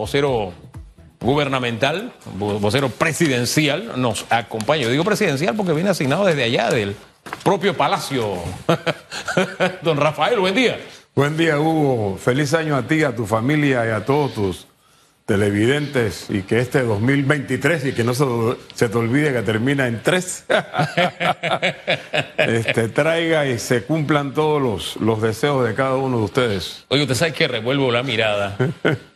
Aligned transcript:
vocero 0.00 0.54
gubernamental, 1.20 2.14
vocero 2.38 2.88
presidencial, 2.88 4.00
nos 4.00 4.24
acompaña. 4.30 4.84
Yo 4.84 4.90
digo 4.90 5.04
presidencial 5.04 5.54
porque 5.54 5.74
viene 5.74 5.90
asignado 5.90 6.24
desde 6.24 6.44
allá, 6.44 6.70
del 6.70 6.96
propio 7.44 7.76
palacio. 7.76 8.38
Don 9.82 9.98
Rafael, 9.98 10.40
buen 10.40 10.54
día. 10.54 10.80
Buen 11.14 11.36
día, 11.36 11.60
Hugo. 11.60 12.16
Feliz 12.16 12.54
año 12.54 12.76
a 12.76 12.82
ti, 12.88 13.04
a 13.04 13.14
tu 13.14 13.26
familia 13.26 13.84
y 13.84 13.90
a 13.90 14.06
todos 14.06 14.32
tus 14.32 14.66
televidentes 15.26 16.30
y 16.30 16.42
que 16.42 16.60
este 16.60 16.82
2023 16.82 17.84
y 17.84 17.92
que 17.92 18.02
no 18.02 18.14
se, 18.14 18.24
se 18.74 18.88
te 18.88 18.96
olvide 18.96 19.34
que 19.34 19.42
termina 19.42 19.86
en 19.86 20.02
tres, 20.02 20.46
este, 22.38 22.88
traiga 22.88 23.46
y 23.46 23.58
se 23.58 23.82
cumplan 23.82 24.32
todos 24.32 24.62
los, 24.62 24.96
los 24.96 25.20
deseos 25.20 25.68
de 25.68 25.74
cada 25.74 25.96
uno 25.96 26.16
de 26.16 26.24
ustedes. 26.24 26.86
Oye, 26.88 27.02
usted 27.02 27.14
sabe 27.14 27.32
que 27.34 27.46
revuelvo 27.46 27.92
la 27.92 28.02
mirada 28.02 28.56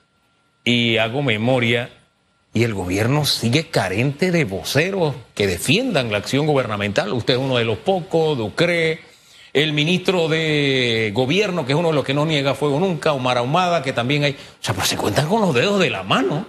y 0.65 0.97
hago 0.97 1.23
memoria 1.23 1.91
y 2.55 2.63
el 2.63 2.73
gobierno 2.73 3.25
sigue 3.25 3.67
carente 3.67 4.31
de 4.31 4.45
voceros 4.45 5.15
que 5.35 5.49
defiendan 5.49 6.13
la 6.13 6.19
acción 6.19 6.47
gubernamental. 6.47 7.13
Usted 7.13 7.35
es 7.35 7.41
uno 7.41 7.57
de 7.57 7.65
los 7.65 7.79
pocos, 7.79 8.39
Ducre, 8.39 9.01
el 9.53 9.73
ministro 9.73 10.29
de 10.29 11.11
gobierno, 11.13 11.67
que 11.67 11.73
es 11.73 11.79
uno 11.79 11.89
de 11.89 11.95
los 11.95 12.05
que 12.05 12.15
no 12.15 12.25
niega 12.27 12.55
fuego 12.55 12.79
nunca, 12.79 13.13
Omar 13.13 13.39
Ahumada, 13.39 13.83
que 13.83 13.93
también 13.93 14.23
hay. 14.23 14.33
O 14.33 14.65
sea, 14.65 14.73
pero 14.73 14.87
se 14.87 14.97
cuentan 14.97 15.29
con 15.29 15.41
los 15.41 15.53
dedos 15.53 15.81
de 15.81 15.91
la 15.91 16.05
mano. 16.05 16.47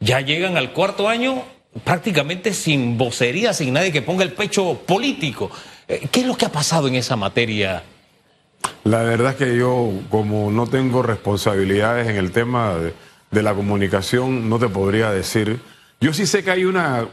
Ya 0.00 0.20
llegan 0.20 0.58
al 0.58 0.72
cuarto 0.74 1.08
año 1.08 1.42
prácticamente 1.82 2.52
sin 2.52 2.98
vocería, 2.98 3.54
sin 3.54 3.72
nadie 3.72 3.90
que 3.90 4.02
ponga 4.02 4.24
el 4.24 4.32
pecho 4.32 4.82
político. 4.86 5.50
Eh, 5.88 6.08
¿Qué 6.10 6.20
es 6.20 6.26
lo 6.26 6.36
que 6.36 6.44
ha 6.44 6.52
pasado 6.52 6.88
en 6.88 6.94
esa 6.94 7.16
materia? 7.16 7.82
La 8.84 9.02
verdad 9.02 9.32
es 9.32 9.36
que 9.36 9.56
yo, 9.56 9.92
como 10.10 10.50
no 10.50 10.66
tengo 10.66 11.02
responsabilidades 11.02 12.08
en 12.08 12.16
el 12.16 12.32
tema 12.32 12.74
de 12.74 12.92
de 13.30 13.42
la 13.42 13.54
comunicación 13.54 14.48
no 14.48 14.58
te 14.58 14.68
podría 14.68 15.10
decir. 15.10 15.60
Yo 16.00 16.12
sí 16.12 16.26
sé 16.26 16.44
que 16.44 16.50
hay 16.50 16.64
una 16.64 17.06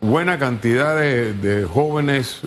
buena 0.00 0.38
cantidad 0.38 0.96
de, 0.96 1.66
jóvenes 1.72 2.40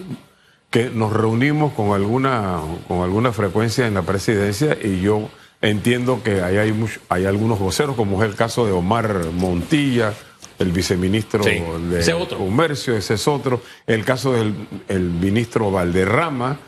que 0.70 0.90
nos 0.90 1.12
reunimos 1.12 1.74
con 1.74 1.94
alguna, 1.94 2.60
con 2.88 3.04
alguna 3.04 3.34
frecuencia 3.34 3.88
en 3.88 3.94
la 3.94 4.04
presidencia 4.04 4.78
y 4.82 5.02
yo 5.02 5.30
entiendo 5.62 6.22
que 6.24 6.42
hay, 6.42 6.58
hay, 6.58 6.86
hay 7.10 7.26
algunos 7.26 7.60
voceros, 7.60 7.96
como 7.96 8.24
es 8.24 8.30
el 8.30 8.36
caso 8.36 8.66
de 8.66 8.72
Omar 8.72 9.26
Montilla, 9.34 10.14
el 10.60 10.72
viceministro 10.72 11.44
de 11.44 12.28
Comercio, 12.38 12.96
ese 12.96 13.16
es 13.16 13.28
otro, 13.28 13.62
el 13.88 14.06
caso 14.06 14.34
del 14.34 14.54
el 14.88 15.02
ministro 15.02 15.72
Valderrama, 15.72 16.60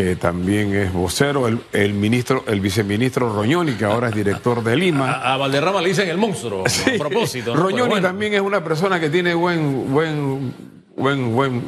que 0.00 0.16
también 0.16 0.74
es 0.74 0.92
vocero, 0.94 1.46
el, 1.46 1.92
ministro, 1.92 2.44
el 2.46 2.60
viceministro 2.60 3.34
Roñoni, 3.34 3.72
que 3.72 3.84
ahora 3.84 4.08
es 4.08 4.14
director 4.14 4.64
de 4.64 4.74
Lima. 4.74 5.12
A, 5.12 5.36
Valderrama 5.36 5.82
le 5.82 5.88
dicen 5.88 6.08
el 6.08 6.16
monstruo, 6.16 6.64
a 6.64 6.98
propósito. 6.98 7.54
Roñoni 7.54 8.00
también 8.00 8.32
es 8.32 8.40
una 8.40 8.64
persona 8.64 8.98
que 8.98 9.10
tiene 9.10 9.34
buen, 9.34 9.92
buen, 9.92 10.54
buen, 10.96 11.34
buen. 11.34 11.62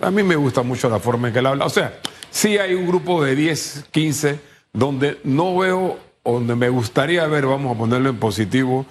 A 0.00 0.10
mí 0.10 0.22
me 0.22 0.34
gusta 0.34 0.62
mucho 0.62 0.88
la 0.88 0.98
forma 0.98 1.28
en 1.28 1.34
que 1.34 1.40
él 1.40 1.46
habla. 1.46 1.66
O 1.66 1.68
sea, 1.68 2.00
sí 2.30 2.56
hay 2.56 2.72
un 2.72 2.86
grupo 2.86 3.22
de 3.22 3.36
10, 3.36 3.86
15, 3.90 4.40
donde 4.72 5.18
no 5.24 5.54
veo, 5.58 5.98
donde 6.24 6.56
me 6.56 6.70
gustaría 6.70 7.26
ver, 7.26 7.44
vamos 7.44 7.76
a 7.76 7.78
ponerlo 7.78 8.08
en 8.08 8.16
positivo, 8.16 8.86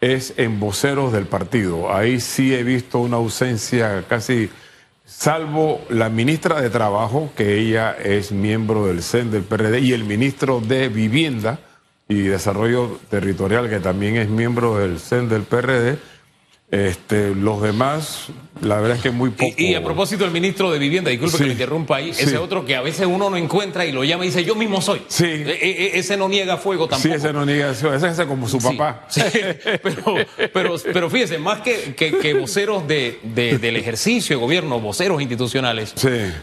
es 0.00 0.32
en 0.38 0.58
voceros 0.58 1.12
del 1.12 1.26
partido. 1.26 1.94
Ahí 1.94 2.18
sí 2.18 2.54
he 2.54 2.62
visto 2.62 2.98
una 3.00 3.18
ausencia 3.18 4.04
casi 4.08 4.48
salvo 5.08 5.80
la 5.88 6.10
ministra 6.10 6.60
de 6.60 6.68
Trabajo, 6.68 7.30
que 7.34 7.58
ella 7.58 7.92
es 7.92 8.30
miembro 8.30 8.86
del 8.86 9.02
CEN 9.02 9.30
del 9.30 9.42
PRD, 9.42 9.80
y 9.80 9.94
el 9.94 10.04
ministro 10.04 10.60
de 10.60 10.88
Vivienda 10.88 11.58
y 12.08 12.22
Desarrollo 12.22 13.00
Territorial, 13.08 13.70
que 13.70 13.80
también 13.80 14.16
es 14.16 14.28
miembro 14.28 14.78
del 14.78 15.00
CEN 15.00 15.30
del 15.30 15.42
PRD, 15.42 15.98
este, 16.70 17.34
los 17.34 17.62
demás, 17.62 18.26
la 18.60 18.76
verdad 18.76 18.98
es 18.98 19.02
que 19.02 19.10
muy 19.10 19.30
poco. 19.30 19.54
Y, 19.56 19.74
a 19.74 19.82
propósito 19.82 20.24
del 20.24 20.32
ministro 20.32 20.70
de 20.70 20.78
Vivienda, 20.78 21.10
disculpe 21.10 21.38
que 21.38 21.44
me 21.44 21.52
interrumpa 21.52 21.96
ahí, 21.96 22.10
ese 22.10 22.36
otro 22.36 22.64
que 22.66 22.76
a 22.76 22.82
veces 22.82 23.06
uno 23.06 23.30
no 23.30 23.38
encuentra 23.38 23.86
y 23.86 23.92
lo 23.92 24.04
llama 24.04 24.24
y 24.24 24.28
dice, 24.28 24.44
yo 24.44 24.54
mismo 24.54 24.82
soy. 24.82 25.02
Sí. 25.08 25.24
E, 25.24 25.58
e, 25.62 25.70
e, 25.70 25.98
ese 25.98 26.18
no 26.18 26.28
niega 26.28 26.58
fuego 26.58 26.86
tampoco. 26.86 27.08
Sí, 27.08 27.14
ese 27.14 27.32
no 27.32 27.46
niega 27.46 27.72
fuego, 27.72 27.96
ese 27.96 28.08
es 28.22 28.28
como 28.28 28.46
su 28.48 28.58
papá. 28.58 29.06
Pero, 29.82 30.16
pero, 30.52 30.76
pero 30.92 31.10
fíjese, 31.10 31.38
más 31.38 31.60
que, 31.60 31.94
que, 31.94 32.34
voceros 32.34 32.86
de, 32.86 33.18
del 33.22 33.76
ejercicio 33.76 34.36
de 34.36 34.42
gobierno, 34.42 34.80
voceros 34.80 35.20
institucionales, 35.20 35.94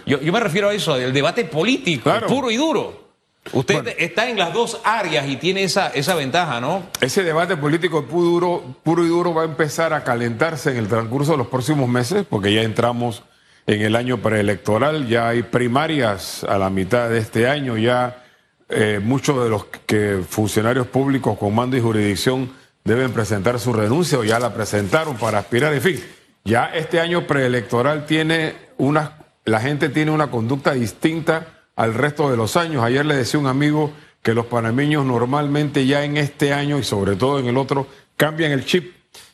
yo, 0.06 0.22
yo 0.22 0.34
me 0.34 0.40
refiero 0.40 0.70
a 0.70 0.74
eso, 0.74 0.94
al 0.94 1.14
debate 1.14 1.46
político, 1.46 2.12
puro 2.28 2.50
y 2.50 2.58
duro. 2.58 3.05
Usted 3.54 3.96
está 4.00 4.30
en 4.30 4.38
las 4.38 4.54
dos 4.54 4.82
áreas 4.84 5.28
y 5.28 5.38
tiene 5.38 5.64
esa, 5.64 5.90
esa 5.90 6.16
ventaja, 6.16 6.60
¿no? 6.60 6.84
Ese 7.00 7.24
debate 7.24 7.56
político 7.58 8.06
puro, 8.06 8.64
puro 8.84 9.06
y 9.06 9.08
duro 9.08 9.34
va 9.34 9.44
a 9.44 9.46
empezar 9.46 9.94
a 9.94 10.04
calentarse 10.04 10.72
en 10.72 10.78
el 10.78 10.88
transcurso 10.88 11.34
de 11.34 11.38
los 11.38 11.48
próximos 11.48 11.88
meses, 11.88 12.26
porque 12.28 12.54
ya 12.54 12.64
entramos 12.64 13.24
en 13.68 13.82
el 13.82 13.96
año 13.96 14.18
preelectoral, 14.18 15.08
ya 15.08 15.30
hay 15.30 15.44
primarias 15.44 16.44
a 16.44 16.58
la 16.58 16.70
mitad 16.70 17.10
de 17.10 17.20
este 17.20 17.48
año, 17.48 17.78
ya 17.78 18.24
eh, 18.70 19.00
muchos 19.02 19.44
de 19.44 19.50
los 19.50 19.66
que 19.86 20.24
funcionarios 20.28 20.88
públicos 20.88 21.38
con 21.38 21.54
mando 21.54 21.78
y 21.78 21.82
jurisdicción 21.82 22.52
deben 22.84 23.12
presentar 23.12 23.60
su 23.60 23.74
renuncia 23.74 24.20
o 24.20 24.24
ya 24.24 24.40
la 24.40 24.54
presentaron 24.54 25.18
para 25.18 25.40
aspirar, 25.40 25.74
en 25.74 25.82
fin, 25.82 26.04
ya 26.44 26.66
este 26.66 27.00
año 27.00 27.26
preelectoral 27.26 28.06
tiene 28.06 28.54
una, 28.78 29.26
la 29.46 29.60
gente 29.60 29.90
tiene 29.90 30.12
una 30.12 30.30
conducta 30.30 30.74
distinta 30.74 31.55
al 31.76 31.94
resto 31.94 32.30
de 32.30 32.38
los 32.38 32.58
años. 32.58 32.84
Ayer 32.84 33.06
le 33.06 33.16
decía 33.16 33.40
un 33.40 33.48
amigo 33.48 33.92
que 34.22 34.34
los 34.34 34.48
panameños 34.48 35.06
normalmente 35.06 35.86
ya 35.86 36.04
en 36.04 36.18
este 36.18 36.52
año 36.52 36.80
y 36.80 36.84
sobre 36.84 37.16
todo 37.16 37.40
en 37.40 37.46
el 37.46 37.58
otro 37.58 37.88
cambian 38.18 38.52
el 38.52 38.66
chip, 38.66 38.94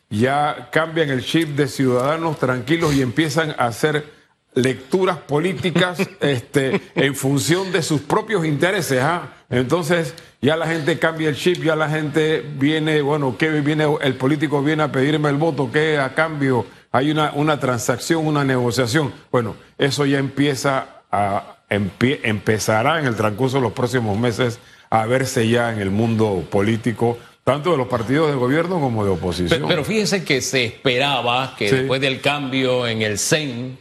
ya 0.09 0.69
cambian 0.71 1.09
el 1.09 1.23
chip 1.23 1.49
de 1.55 1.67
ciudadanos 1.67 2.39
tranquilos 2.39 2.93
y 2.93 3.01
empiezan 3.01 3.51
a 3.51 3.67
hacer 3.67 4.05
lecturas 4.53 5.17
políticas 5.17 5.99
este, 6.19 6.81
en 6.95 7.15
función 7.15 7.71
de 7.71 7.81
sus 7.83 8.01
propios 8.01 8.45
intereses. 8.45 9.01
¿ah? 9.01 9.29
Entonces 9.49 10.13
ya 10.41 10.57
la 10.57 10.67
gente 10.67 10.99
cambia 10.99 11.29
el 11.29 11.35
chip, 11.35 11.63
ya 11.63 11.75
la 11.75 11.89
gente 11.89 12.43
viene, 12.57 13.01
bueno, 13.01 13.37
¿qué 13.37 13.49
viene? 13.49 13.85
El 14.01 14.15
político 14.15 14.61
viene 14.61 14.83
a 14.83 14.91
pedirme 14.91 15.29
el 15.29 15.37
voto, 15.37 15.71
¿qué 15.71 15.99
a 15.99 16.13
cambio? 16.13 16.65
Hay 16.91 17.11
una, 17.11 17.31
una 17.33 17.59
transacción, 17.59 18.27
una 18.27 18.43
negociación. 18.43 19.13
Bueno, 19.31 19.55
eso 19.77 20.05
ya 20.05 20.19
empieza 20.19 21.03
a 21.09 21.60
empezará 21.71 22.99
en 22.99 23.05
el 23.05 23.15
transcurso 23.15 23.57
de 23.57 23.63
los 23.63 23.73
próximos 23.73 24.17
meses 24.19 24.59
a 24.89 25.05
verse 25.05 25.47
ya 25.47 25.71
en 25.71 25.79
el 25.79 25.89
mundo 25.89 26.43
político, 26.51 27.17
tanto 27.43 27.71
de 27.71 27.77
los 27.77 27.87
partidos 27.87 28.29
de 28.29 28.35
gobierno 28.35 28.79
como 28.79 29.05
de 29.05 29.11
oposición. 29.11 29.65
Pero, 29.67 29.83
fíjense 29.83 30.23
que 30.23 30.41
se 30.41 30.65
esperaba 30.65 31.55
que 31.57 31.71
después 31.71 32.01
del 32.01 32.19
cambio 32.19 32.85
en 32.85 33.01
el 33.01 33.17
CEN 33.17 33.77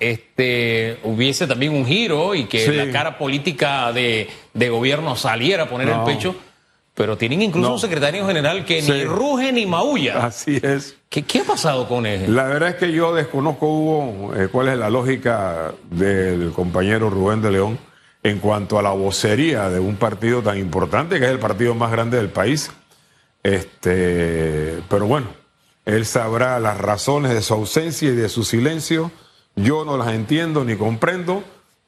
este, 0.00 0.98
hubiese 1.04 1.46
también 1.46 1.72
un 1.72 1.86
giro 1.86 2.34
y 2.34 2.46
que 2.46 2.72
la 2.72 2.90
cara 2.90 3.18
política 3.18 3.92
de, 3.92 4.28
gobierno 4.54 5.14
saliera 5.14 5.64
a 5.64 5.68
poner 5.68 5.88
el 5.88 6.00
pecho. 6.04 6.34
Pero 6.96 7.18
tienen 7.18 7.42
incluso 7.42 7.74
un 7.74 7.78
secretario 7.78 8.26
general 8.26 8.64
que 8.64 8.80
ni 8.80 9.04
ruge 9.04 9.52
ni 9.52 9.66
maulla. 9.66 10.24
Así 10.24 10.58
es. 10.62 10.96
¿Qué, 11.10 11.22
¿Qué, 11.22 11.40
ha 11.40 11.44
pasado 11.44 11.86
con 11.86 12.06
él? 12.06 12.34
La 12.34 12.44
verdad 12.44 12.70
es 12.70 12.76
que 12.76 12.90
yo 12.90 13.14
desconozco, 13.14 13.68
Hugo, 13.68 14.34
eh, 14.34 14.48
cuál 14.50 14.68
es 14.68 14.78
la 14.78 14.88
lógica 14.88 15.74
del 15.90 16.52
compañero 16.52 17.10
Rubén 17.10 17.42
de 17.42 17.50
León 17.50 17.78
en 18.22 18.38
cuanto 18.38 18.78
a 18.78 18.82
la 18.82 18.90
vocería 18.90 19.68
de 19.68 19.78
un 19.78 19.96
partido 19.96 20.42
tan 20.42 20.56
importante 20.56 21.18
que 21.18 21.26
es 21.26 21.30
el 21.30 21.38
partido 21.38 21.74
más 21.74 21.92
grande 21.92 22.16
del 22.16 22.30
país. 22.30 22.70
Este, 23.42 24.80
pero 24.88 25.06
bueno, 25.06 25.26
él 25.84 26.06
sabrá 26.06 26.58
las 26.60 26.78
razones 26.78 27.34
de 27.34 27.42
su 27.42 27.52
ausencia 27.52 28.08
y 28.08 28.16
de 28.16 28.30
su 28.30 28.42
silencio. 28.42 29.12
Yo 29.54 29.84
no 29.84 29.98
las 29.98 30.08
entiendo 30.08 30.64
ni 30.64 30.76
comprendo 30.76 31.44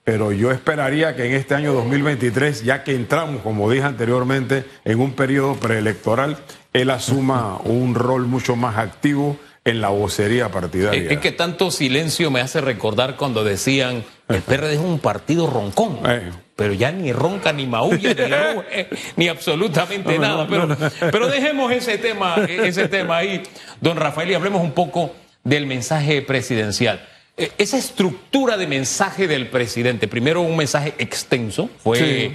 pero 0.09 0.33
yo 0.33 0.51
esperaría 0.51 1.15
que 1.15 1.27
en 1.27 1.35
este 1.35 1.55
año 1.55 1.75
2023, 1.75 2.65
ya 2.65 2.83
que 2.83 2.95
entramos, 2.95 3.43
como 3.43 3.71
dije 3.71 3.85
anteriormente, 3.85 4.65
en 4.87 5.01
un 5.01 5.13
periodo 5.13 5.57
preelectoral, 5.57 6.39
él 6.73 6.89
asuma 6.89 7.59
un 7.65 7.95
rol 7.95 8.27
mucho 8.27 8.57
más 8.57 8.79
activo 8.79 9.37
en 9.67 9.83
la 9.83 9.91
vocería 9.91 10.49
partidaria. 10.49 11.11
Es 11.11 11.19
que 11.19 11.31
tanto 11.31 11.71
silencio 11.71 12.31
me 12.31 12.41
hace 12.41 12.63
recordar 12.63 13.17
cuando 13.17 13.45
decían 13.45 14.03
el 14.29 14.41
PRD 14.47 14.73
es 14.73 14.79
un 14.79 14.99
partido 14.99 15.47
roncón. 15.47 15.99
Eh. 16.07 16.33
Pero 16.57 16.73
ya 16.73 16.91
ni 16.91 17.13
ronca, 17.13 17.53
ni 17.53 17.67
maulla, 17.67 18.15
ni 18.15 18.87
ni 19.17 19.29
absolutamente 19.29 20.19
nada. 20.19 20.47
pero, 20.49 20.75
pero 21.13 21.29
dejemos 21.29 21.71
ese 21.71 21.99
tema, 21.99 22.37
ese 22.49 22.89
tema 22.89 23.19
ahí, 23.19 23.43
don 23.83 23.99
Rafael, 23.99 24.31
y 24.31 24.35
hablemos 24.35 24.63
un 24.63 24.73
poco 24.73 25.15
del 25.45 25.67
mensaje 25.67 26.23
presidencial. 26.23 27.07
Eh, 27.39 27.53
esa 27.59 27.79
estructura 27.79 28.57
de 28.57 28.67
mensaje 28.67 29.27
del 29.29 29.49
presidente, 29.49 30.09
primero 30.09 30.41
un 30.43 30.57
mensaje 30.57 30.95
extenso, 30.99 31.71
fue, 31.83 32.33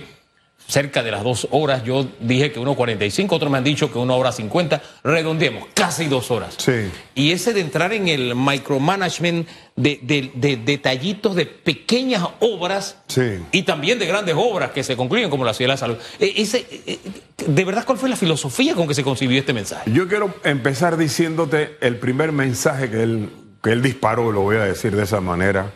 cerca 0.66 1.04
de 1.04 1.12
las 1.12 1.24
dos 1.24 1.46
horas. 1.52 1.84
Yo 1.84 2.08
dije 2.22 2.54
que 2.54 2.60
1.45, 2.60 3.28
otros 3.34 3.52
me 3.52 3.58
han 3.58 3.66
dicho 3.66 3.92
que 3.92 4.00
una 4.00 4.14
hora 4.16 4.32
50. 4.32 4.82
Redondeemos, 5.04 5.68
casi 5.74 6.06
dos 6.06 6.32
horas. 6.32 6.56
Sí. 6.58 6.90
Y 7.16 7.32
ese 7.32 7.52
de 7.54 7.60
entrar 7.60 7.92
en 7.92 8.08
el 8.08 8.34
micromanagement 8.34 9.46
de, 9.76 10.00
de- 10.02 10.32
de 10.36 10.56
detallitos 10.56 11.36
de 11.36 11.48
pequeñas 11.48 12.26
obras 12.40 12.98
Sí. 13.08 13.40
y 13.52 13.64
también 13.64 14.00
de 14.00 14.06
grandes 14.06 14.36
obras 14.38 14.72
que 14.72 14.84
se 14.84 14.96
concluyen, 14.96 15.30
como 15.30 15.44
la 15.44 15.54
Ciudad 15.54 15.68
de 15.68 15.74
la 15.74 15.78
Salud. 15.78 15.98
Eh, 16.20 16.34
ese, 16.38 16.66
eh, 16.88 16.98
¿De 17.46 17.66
verdad 17.66 17.84
cuál 17.86 17.98
fue 17.98 18.08
la 18.08 18.16
filosofía 18.16 18.74
con 18.74 18.88
que 18.88 18.94
se 18.94 19.04
concibió 19.04 19.38
este 19.38 19.52
mensaje? 19.52 19.92
Yo 19.92 20.08
quiero 20.08 20.34
empezar 20.46 20.96
diciéndote 20.96 21.76
el 21.82 21.98
primer 21.98 22.32
mensaje 22.32 22.90
que 22.90 23.04
él, 23.04 23.30
que 23.64 23.72
él 23.72 23.82
disparó, 23.82 24.32
lo 24.32 24.42
voy 24.42 24.58
a 24.58 24.66
decir 24.66 24.96
de 24.96 25.04
esa 25.04 25.22
manera, 25.22 25.72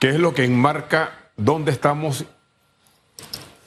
que 0.00 0.08
es 0.10 0.18
lo 0.18 0.34
que 0.34 0.44
enmarca 0.44 1.30
dónde 1.36 1.70
estamos 1.70 2.24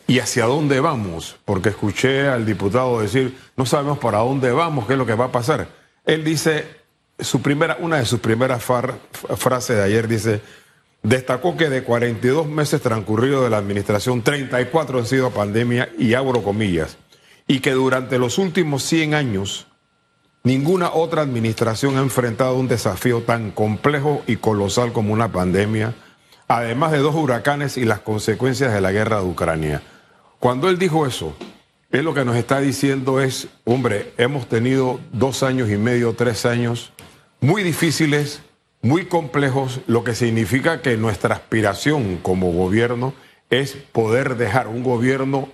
y 0.07 0.19
hacia 0.19 0.45
dónde 0.45 0.81
vamos, 0.81 1.37
porque 1.45 1.69
escuché 1.69 2.27
al 2.27 2.45
diputado 2.45 2.99
decir, 2.99 3.37
no 3.55 3.65
sabemos 3.65 3.97
para 3.97 4.19
dónde 4.19 4.51
vamos, 4.51 4.85
qué 4.85 4.93
es 4.93 4.99
lo 4.99 5.05
que 5.05 5.15
va 5.15 5.25
a 5.25 5.31
pasar. 5.31 5.69
Él 6.05 6.25
dice, 6.25 6.67
su 7.17 7.41
primera, 7.41 7.77
una 7.79 7.97
de 7.97 8.05
sus 8.05 8.19
primeras 8.19 8.61
frases 8.61 9.77
de 9.77 9.83
ayer 9.83 10.07
dice, 10.09 10.41
destacó 11.01 11.55
que 11.55 11.69
de 11.69 11.83
42 11.83 12.47
meses 12.47 12.81
transcurridos 12.81 13.45
de 13.45 13.49
la 13.49 13.57
administración, 13.57 14.21
34 14.21 14.99
han 14.99 15.05
sido 15.05 15.31
pandemia 15.31 15.89
y 15.97 16.13
abro 16.13 16.43
comillas, 16.43 16.97
y 17.47 17.61
que 17.61 17.71
durante 17.71 18.19
los 18.19 18.37
últimos 18.37 18.83
100 18.83 19.13
años 19.13 19.67
ninguna 20.45 20.93
otra 20.93 21.23
administración 21.23 21.97
ha 21.97 22.01
enfrentado 22.01 22.55
un 22.55 22.69
desafío 22.69 23.23
tan 23.23 23.51
complejo 23.51 24.23
y 24.27 24.37
colosal 24.37 24.93
como 24.93 25.11
una 25.11 25.31
pandemia, 25.31 25.95
además 26.47 26.93
de 26.93 26.99
dos 26.99 27.15
huracanes 27.15 27.75
y 27.77 27.83
las 27.83 27.99
consecuencias 27.99 28.71
de 28.71 28.79
la 28.79 28.93
guerra 28.93 29.19
de 29.19 29.25
Ucrania. 29.25 29.81
Cuando 30.39 30.69
él 30.69 30.77
dijo 30.77 31.07
eso, 31.07 31.35
él 31.89 32.05
lo 32.05 32.13
que 32.13 32.25
nos 32.25 32.35
está 32.35 32.59
diciendo 32.59 33.19
es, 33.19 33.47
hombre, 33.63 34.13
hemos 34.17 34.47
tenido 34.47 34.99
dos 35.11 35.41
años 35.41 35.69
y 35.71 35.77
medio, 35.77 36.13
tres 36.13 36.45
años 36.45 36.93
muy 37.41 37.63
difíciles, 37.63 38.41
muy 38.83 39.05
complejos, 39.07 39.81
lo 39.87 40.03
que 40.03 40.13
significa 40.13 40.83
que 40.83 40.95
nuestra 40.95 41.33
aspiración 41.35 42.17
como 42.21 42.51
gobierno 42.51 43.15
es 43.49 43.73
poder 43.73 44.37
dejar 44.37 44.67
un 44.67 44.83
gobierno 44.83 45.49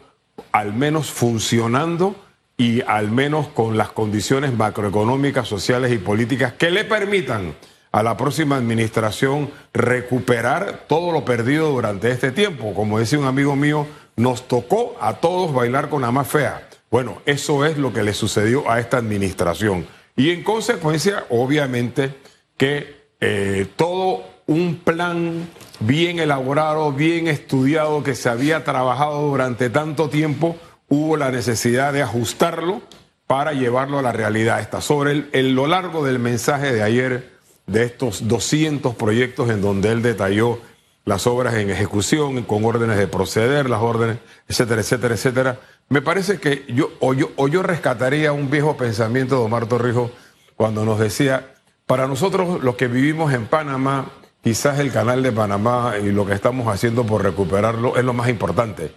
al 0.51 0.73
menos 0.73 1.11
funcionando 1.11 2.15
y 2.61 2.83
al 2.85 3.09
menos 3.09 3.47
con 3.47 3.75
las 3.75 3.89
condiciones 3.91 4.55
macroeconómicas, 4.55 5.47
sociales 5.47 5.91
y 5.91 5.97
políticas 5.97 6.53
que 6.53 6.69
le 6.69 6.83
permitan 6.83 7.55
a 7.91 8.03
la 8.03 8.15
próxima 8.15 8.55
administración 8.55 9.49
recuperar 9.73 10.85
todo 10.87 11.11
lo 11.11 11.25
perdido 11.25 11.71
durante 11.71 12.11
este 12.11 12.31
tiempo. 12.31 12.75
Como 12.75 12.99
decía 12.99 13.17
un 13.17 13.25
amigo 13.25 13.55
mío, 13.55 13.87
nos 14.15 14.47
tocó 14.47 14.95
a 15.01 15.15
todos 15.15 15.51
bailar 15.51 15.89
con 15.89 16.03
la 16.03 16.11
más 16.11 16.27
fea. 16.27 16.69
Bueno, 16.91 17.23
eso 17.25 17.65
es 17.65 17.79
lo 17.79 17.91
que 17.93 18.03
le 18.03 18.13
sucedió 18.13 18.69
a 18.69 18.79
esta 18.79 18.97
administración. 18.97 19.87
Y 20.15 20.29
en 20.29 20.43
consecuencia, 20.43 21.25
obviamente, 21.31 22.13
que 22.57 23.07
eh, 23.21 23.65
todo 23.75 24.23
un 24.45 24.75
plan 24.75 25.49
bien 25.79 26.19
elaborado, 26.19 26.91
bien 26.91 27.27
estudiado, 27.27 28.03
que 28.03 28.13
se 28.13 28.29
había 28.29 28.63
trabajado 28.63 29.27
durante 29.27 29.71
tanto 29.71 30.09
tiempo, 30.09 30.57
hubo 30.91 31.15
la 31.15 31.31
necesidad 31.31 31.93
de 31.93 32.01
ajustarlo 32.01 32.81
para 33.25 33.53
llevarlo 33.53 33.97
a 33.97 34.01
la 34.01 34.11
realidad. 34.11 34.59
Está 34.59 34.81
sobre 34.81 35.11
el, 35.11 35.29
en 35.31 35.55
lo 35.55 35.65
largo 35.65 36.03
del 36.03 36.19
mensaje 36.19 36.73
de 36.73 36.83
ayer 36.83 37.31
de 37.65 37.85
estos 37.85 38.27
200 38.27 38.93
proyectos 38.95 39.49
en 39.49 39.61
donde 39.61 39.89
él 39.89 40.01
detalló 40.01 40.59
las 41.05 41.27
obras 41.27 41.55
en 41.55 41.69
ejecución, 41.69 42.43
con 42.43 42.65
órdenes 42.65 42.97
de 42.97 43.07
proceder, 43.07 43.69
las 43.69 43.81
órdenes, 43.81 44.17
etcétera, 44.49 44.81
etcétera, 44.81 45.15
etcétera. 45.15 45.59
Me 45.87 46.01
parece 46.01 46.41
que 46.41 46.65
yo 46.67 46.91
o, 46.99 47.13
yo, 47.13 47.29
yo 47.47 47.63
rescataría 47.63 48.33
un 48.33 48.51
viejo 48.51 48.75
pensamiento 48.75 49.39
de 49.39 49.45
Omar 49.45 49.67
Torrijos 49.67 50.11
cuando 50.57 50.83
nos 50.83 50.99
decía, 50.99 51.53
para 51.85 52.05
nosotros 52.05 52.61
los 52.61 52.75
que 52.75 52.87
vivimos 52.87 53.33
en 53.33 53.47
Panamá, 53.47 54.11
quizás 54.43 54.77
el 54.79 54.91
canal 54.91 55.23
de 55.23 55.31
Panamá 55.31 55.93
y 56.03 56.11
lo 56.11 56.25
que 56.25 56.33
estamos 56.33 56.67
haciendo 56.67 57.05
por 57.05 57.23
recuperarlo 57.23 57.95
es 57.95 58.03
lo 58.03 58.11
más 58.11 58.27
importante. 58.27 58.91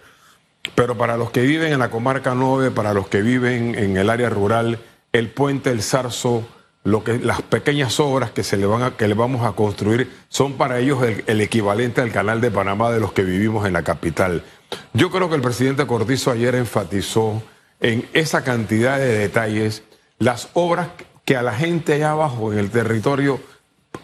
Pero 0.75 0.97
para 0.97 1.17
los 1.17 1.31
que 1.31 1.43
viven 1.43 1.73
en 1.73 1.79
la 1.79 1.91
comarca 1.91 2.35
9, 2.35 2.71
para 2.71 2.95
los 2.95 3.09
que 3.09 3.23
viven 3.23 3.75
en 3.75 3.97
el 3.97 4.11
área 4.11 4.31
rural, 4.31 4.79
el 5.13 5.29
puente 5.29 5.71
El 5.71 5.83
Zarzo, 5.83 6.47
lo 6.83 7.05
que, 7.05 7.19
las 7.19 7.43
pequeñas 7.43 8.01
obras 8.01 8.31
que, 8.31 8.43
se 8.43 8.57
le 8.57 8.67
van 8.67 8.93
que 8.93 9.09
le 9.09 9.15
vamos 9.15 9.47
a 9.47 9.53
construir 9.53 10.11
son 10.29 10.55
para 10.55 10.79
ellos 10.79 11.03
el, 11.03 11.25
el 11.27 11.41
equivalente 11.41 12.01
al 12.01 12.13
canal 12.13 12.41
de 12.41 12.51
Panamá 12.51 12.91
de 12.91 13.01
los 13.01 13.13
que 13.13 13.25
vivimos 13.25 13.67
en 13.67 13.73
la 13.73 13.83
capital. 13.83 14.43
Yo 14.93 15.11
creo 15.11 15.29
que 15.29 15.37
el 15.37 15.43
presidente 15.43 15.87
Cortizo 15.87 16.31
ayer 16.31 16.55
enfatizó 16.55 17.43
en 17.81 18.09
esa 18.13 18.45
cantidad 18.45 18.99
de 18.99 19.19
detalles 19.19 19.83
las 20.19 20.49
obras 20.55 20.89
que 21.25 21.37
a 21.37 21.43
la 21.43 21.55
gente 21.55 21.95
allá 21.95 22.13
abajo 22.13 22.53
en 22.53 22.59
el 22.59 22.71
territorio 22.71 23.41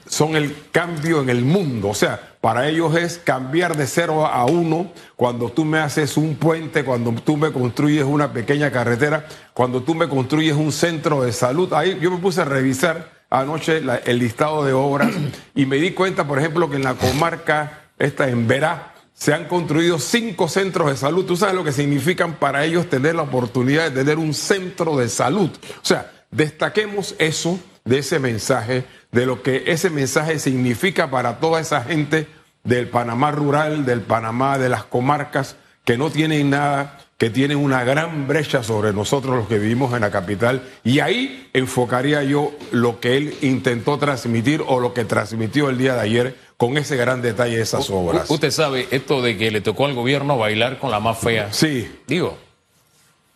son 0.06 0.37
el 0.37 0.54
cambio 0.72 1.22
en 1.22 1.31
el 1.31 1.42
mundo. 1.44 1.88
O 1.88 1.94
sea, 1.94 2.20
para 2.40 2.69
ellos 2.69 2.96
es 2.96 3.19
cambiar 3.19 3.76
de 3.76 3.87
cero 3.87 4.26
a 4.26 4.44
uno 4.46 4.92
cuando 5.16 5.50
tú 5.50 5.64
me 5.64 5.78
haces 5.78 6.16
un 6.16 6.37
puente, 6.37 6.84
cuando 6.84 7.12
tú 7.12 7.37
me 7.37 7.52
construyes 7.52 8.04
una 8.04 8.32
pequeña 8.32 8.70
carretera, 8.70 9.26
cuando 9.54 9.82
tú 9.82 9.94
me 9.94 10.08
construyes 10.08 10.56
un 10.56 10.72
centro 10.72 11.22
de 11.22 11.32
salud. 11.32 11.72
Ahí 11.75 11.98
yo 12.00 12.10
me 12.10 12.19
puse 12.19 12.40
a 12.40 12.44
revisar 12.44 13.10
anoche 13.31 13.81
la- 13.81 13.96
el 13.96 14.19
listado 14.19 14.64
de 14.64 14.72
obras 14.72 15.12
y 15.54 15.66
me 15.66 15.76
di 15.76 15.90
cuenta, 15.92 16.26
por 16.26 16.38
ejemplo, 16.38 16.69
que 16.70 16.76
en 16.76 16.82
la 16.84 16.94
comarca, 16.94 17.90
esta 17.98 18.28
en 18.28 18.46
Verá, 18.48 18.94
se 19.12 19.34
han 19.34 19.44
construido 19.48 19.98
cinco 19.98 20.48
centros 20.48 20.88
de 20.90 20.96
salud. 20.96 21.26
¿Tú 21.26 21.37
sabes 21.37 21.54
lo 21.54 21.62
que 21.62 21.72
significan 21.72 22.34
para 22.37 22.64
ellos 22.64 22.88
tener 22.88 23.14
la 23.14 23.22
oportunidad 23.22 23.84
de 23.84 23.90
tener 23.90 24.19
un 24.19 24.32
centro 24.32 24.96
de 24.96 25.10
salud? 25.10 25.50
O 25.82 25.84
sea, 25.84 26.10
destaquemos 26.31 27.14
eso 27.19 27.60
de 27.90 27.98
ese 27.98 28.20
mensaje, 28.20 28.84
de 29.10 29.26
lo 29.26 29.42
que 29.42 29.64
ese 29.66 29.90
mensaje 29.90 30.38
significa 30.38 31.10
para 31.10 31.40
toda 31.40 31.60
esa 31.60 31.82
gente 31.82 32.26
del 32.62 32.88
Panamá 32.88 33.32
rural, 33.32 33.84
del 33.84 34.00
Panamá 34.00 34.58
de 34.58 34.69
las 34.69 34.84
comarcas, 34.84 35.56
que 35.84 35.96
no 35.98 36.10
tienen 36.10 36.50
nada, 36.50 36.98
que 37.19 37.31
tienen 37.31 37.58
una 37.58 37.82
gran 37.84 38.28
brecha 38.28 38.62
sobre 38.62 38.92
nosotros 38.92 39.34
los 39.37 39.48
que 39.48 39.58
vivimos 39.58 39.92
en 39.94 40.02
la 40.02 40.10
capital. 40.10 40.62
Y 40.84 41.00
ahí 41.00 41.48
enfocaría 41.52 42.22
yo 42.22 42.52
lo 42.70 43.00
que 43.00 43.16
él 43.16 43.34
intentó 43.42 43.98
transmitir 43.98 44.62
o 44.66 44.78
lo 44.78 44.94
que 44.94 45.04
transmitió 45.04 45.69
el 45.69 45.76
día 45.78 45.94
de 45.94 46.00
ayer 46.00 46.37
con 46.56 46.78
ese 46.78 46.96
gran 46.96 47.22
detalle 47.22 47.56
de 47.56 47.62
esas 47.62 47.90
obras. 47.90 48.31
U- 48.31 48.34
Usted 48.34 48.50
sabe 48.52 48.87
esto 48.92 49.20
de 49.20 49.37
que 49.37 49.50
le 49.50 49.60
tocó 49.62 49.87
al 49.87 49.94
gobierno 49.94 50.38
bailar 50.38 50.78
con 50.78 50.90
la 50.92 51.00
más 51.00 51.19
fea. 51.19 51.52
Sí, 51.52 51.90
Digo, 52.06 52.38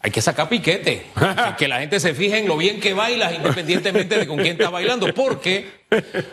hay 0.04 0.10
que 0.10 0.20
sacar 0.20 0.50
piquete. 0.50 1.06
que 1.58 1.66
la 1.66 1.80
gente 1.80 1.98
se 1.98 2.12
fije 2.14 2.36
en 2.38 2.46
lo 2.46 2.58
bien 2.58 2.78
que 2.78 2.92
bailas, 2.92 3.32
independientemente 3.34 4.18
de 4.18 4.26
con 4.26 4.36
quién 4.36 4.52
está 4.52 4.68
bailando. 4.68 5.06
Porque, 5.14 5.66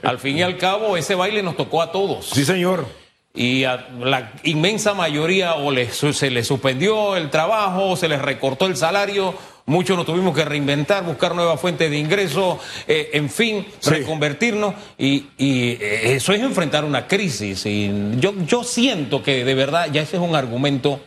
al 0.03 0.19
fin 0.19 0.38
y 0.38 0.41
al 0.41 0.57
cabo, 0.57 0.97
ese 0.97 1.15
baile 1.15 1.41
nos 1.41 1.56
tocó 1.56 1.81
a 1.81 1.89
todos. 1.94 2.25
sí 2.25 2.44
señor. 2.44 2.85
Y 3.33 3.63
a 3.63 3.88
la 4.01 4.33
inmensa 4.44 4.94
mayoría 4.94 5.53
o 5.56 5.71
les 5.71 5.95
se 5.95 6.29
les 6.29 6.45
suspendió 6.45 7.15
el 7.15 7.29
trabajo, 7.29 7.91
o 7.91 7.95
se 7.95 8.09
les 8.09 8.21
recortó 8.21 8.65
el 8.65 8.75
salario, 8.75 9.33
muchos 9.68 9.95
nos 9.95 10.06
tuvimos 10.06 10.35
que 10.35 10.44
reinventar, 10.44 11.06
buscar 11.06 11.33
nuevas 11.33 11.57
fuentes 11.57 11.89
de 11.89 11.97
ingreso, 11.97 12.59
eh, 12.89 13.12
en 13.13 13.29
fin, 13.29 13.65
Sí. 13.79 13.89
reconvertirnos. 13.89 14.73
Y, 14.97 15.28
y, 15.37 15.78
eh, 15.80 16.13
eso 16.13 16.33
es 16.33 16.42
enfrentar 16.42 16.83
una 16.83 17.07
crisis. 17.07 17.66
Y 17.66 17.90
yo, 18.18 18.33
yo 18.45 18.66
siento 18.66 19.23
que 19.23 19.45
de 19.45 19.56
verdad 19.56 19.87
ya 19.94 20.01
ese 20.01 20.18
es 20.18 20.21
un 20.21 20.35
argumento 20.35 20.99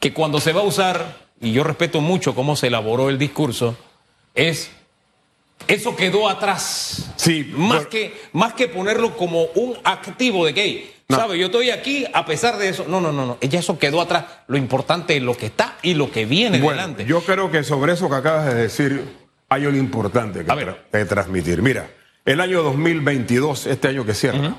que 0.00 0.12
cuando 0.12 0.40
se 0.40 0.52
va 0.52 0.62
a 0.62 0.64
usar, 0.64 1.23
y 1.44 1.52
yo 1.52 1.62
respeto 1.64 2.00
mucho 2.00 2.34
cómo 2.34 2.56
se 2.56 2.66
elaboró 2.68 3.08
el 3.10 3.18
discurso, 3.18 3.76
es 4.34 4.70
eso 5.68 5.94
quedó 5.96 6.28
atrás. 6.28 7.10
Sí, 7.16 7.52
Más, 7.56 7.80
por- 7.82 7.88
que, 7.88 8.14
más 8.32 8.52
que 8.54 8.68
ponerlo 8.68 9.16
como 9.16 9.44
un 9.54 9.76
activo 9.84 10.44
de 10.44 10.52
hey, 10.56 10.90
No. 11.08 11.16
¿sabe? 11.16 11.38
Yo 11.38 11.46
estoy 11.46 11.70
aquí 11.70 12.04
a 12.12 12.24
pesar 12.26 12.56
de 12.58 12.68
eso. 12.70 12.86
No, 12.88 13.00
no, 13.00 13.12
no, 13.12 13.24
no. 13.26 13.38
Ya 13.40 13.60
eso 13.60 13.78
quedó 13.78 14.00
atrás. 14.00 14.24
Lo 14.48 14.56
importante 14.56 15.16
es 15.16 15.22
lo 15.22 15.36
que 15.36 15.46
está 15.46 15.76
y 15.82 15.94
lo 15.94 16.10
que 16.10 16.24
viene 16.26 16.58
Bueno, 16.60 16.80
delante. 16.80 17.04
yo 17.04 17.20
creo 17.22 17.50
que 17.50 17.62
sobre 17.62 17.92
eso 17.92 18.08
que 18.08 18.16
acabas 18.16 18.46
de 18.46 18.54
decir 18.54 19.04
hay 19.48 19.64
algo 19.66 19.76
importante 19.78 20.44
que, 20.44 20.50
A 20.50 20.54
ver. 20.54 20.86
que 20.90 21.04
transmitir. 21.04 21.62
Mira, 21.62 21.88
el 22.24 22.40
año 22.40 22.62
2022, 22.62 23.66
este 23.66 23.88
año 23.88 24.04
que 24.04 24.14
cierra, 24.14 24.56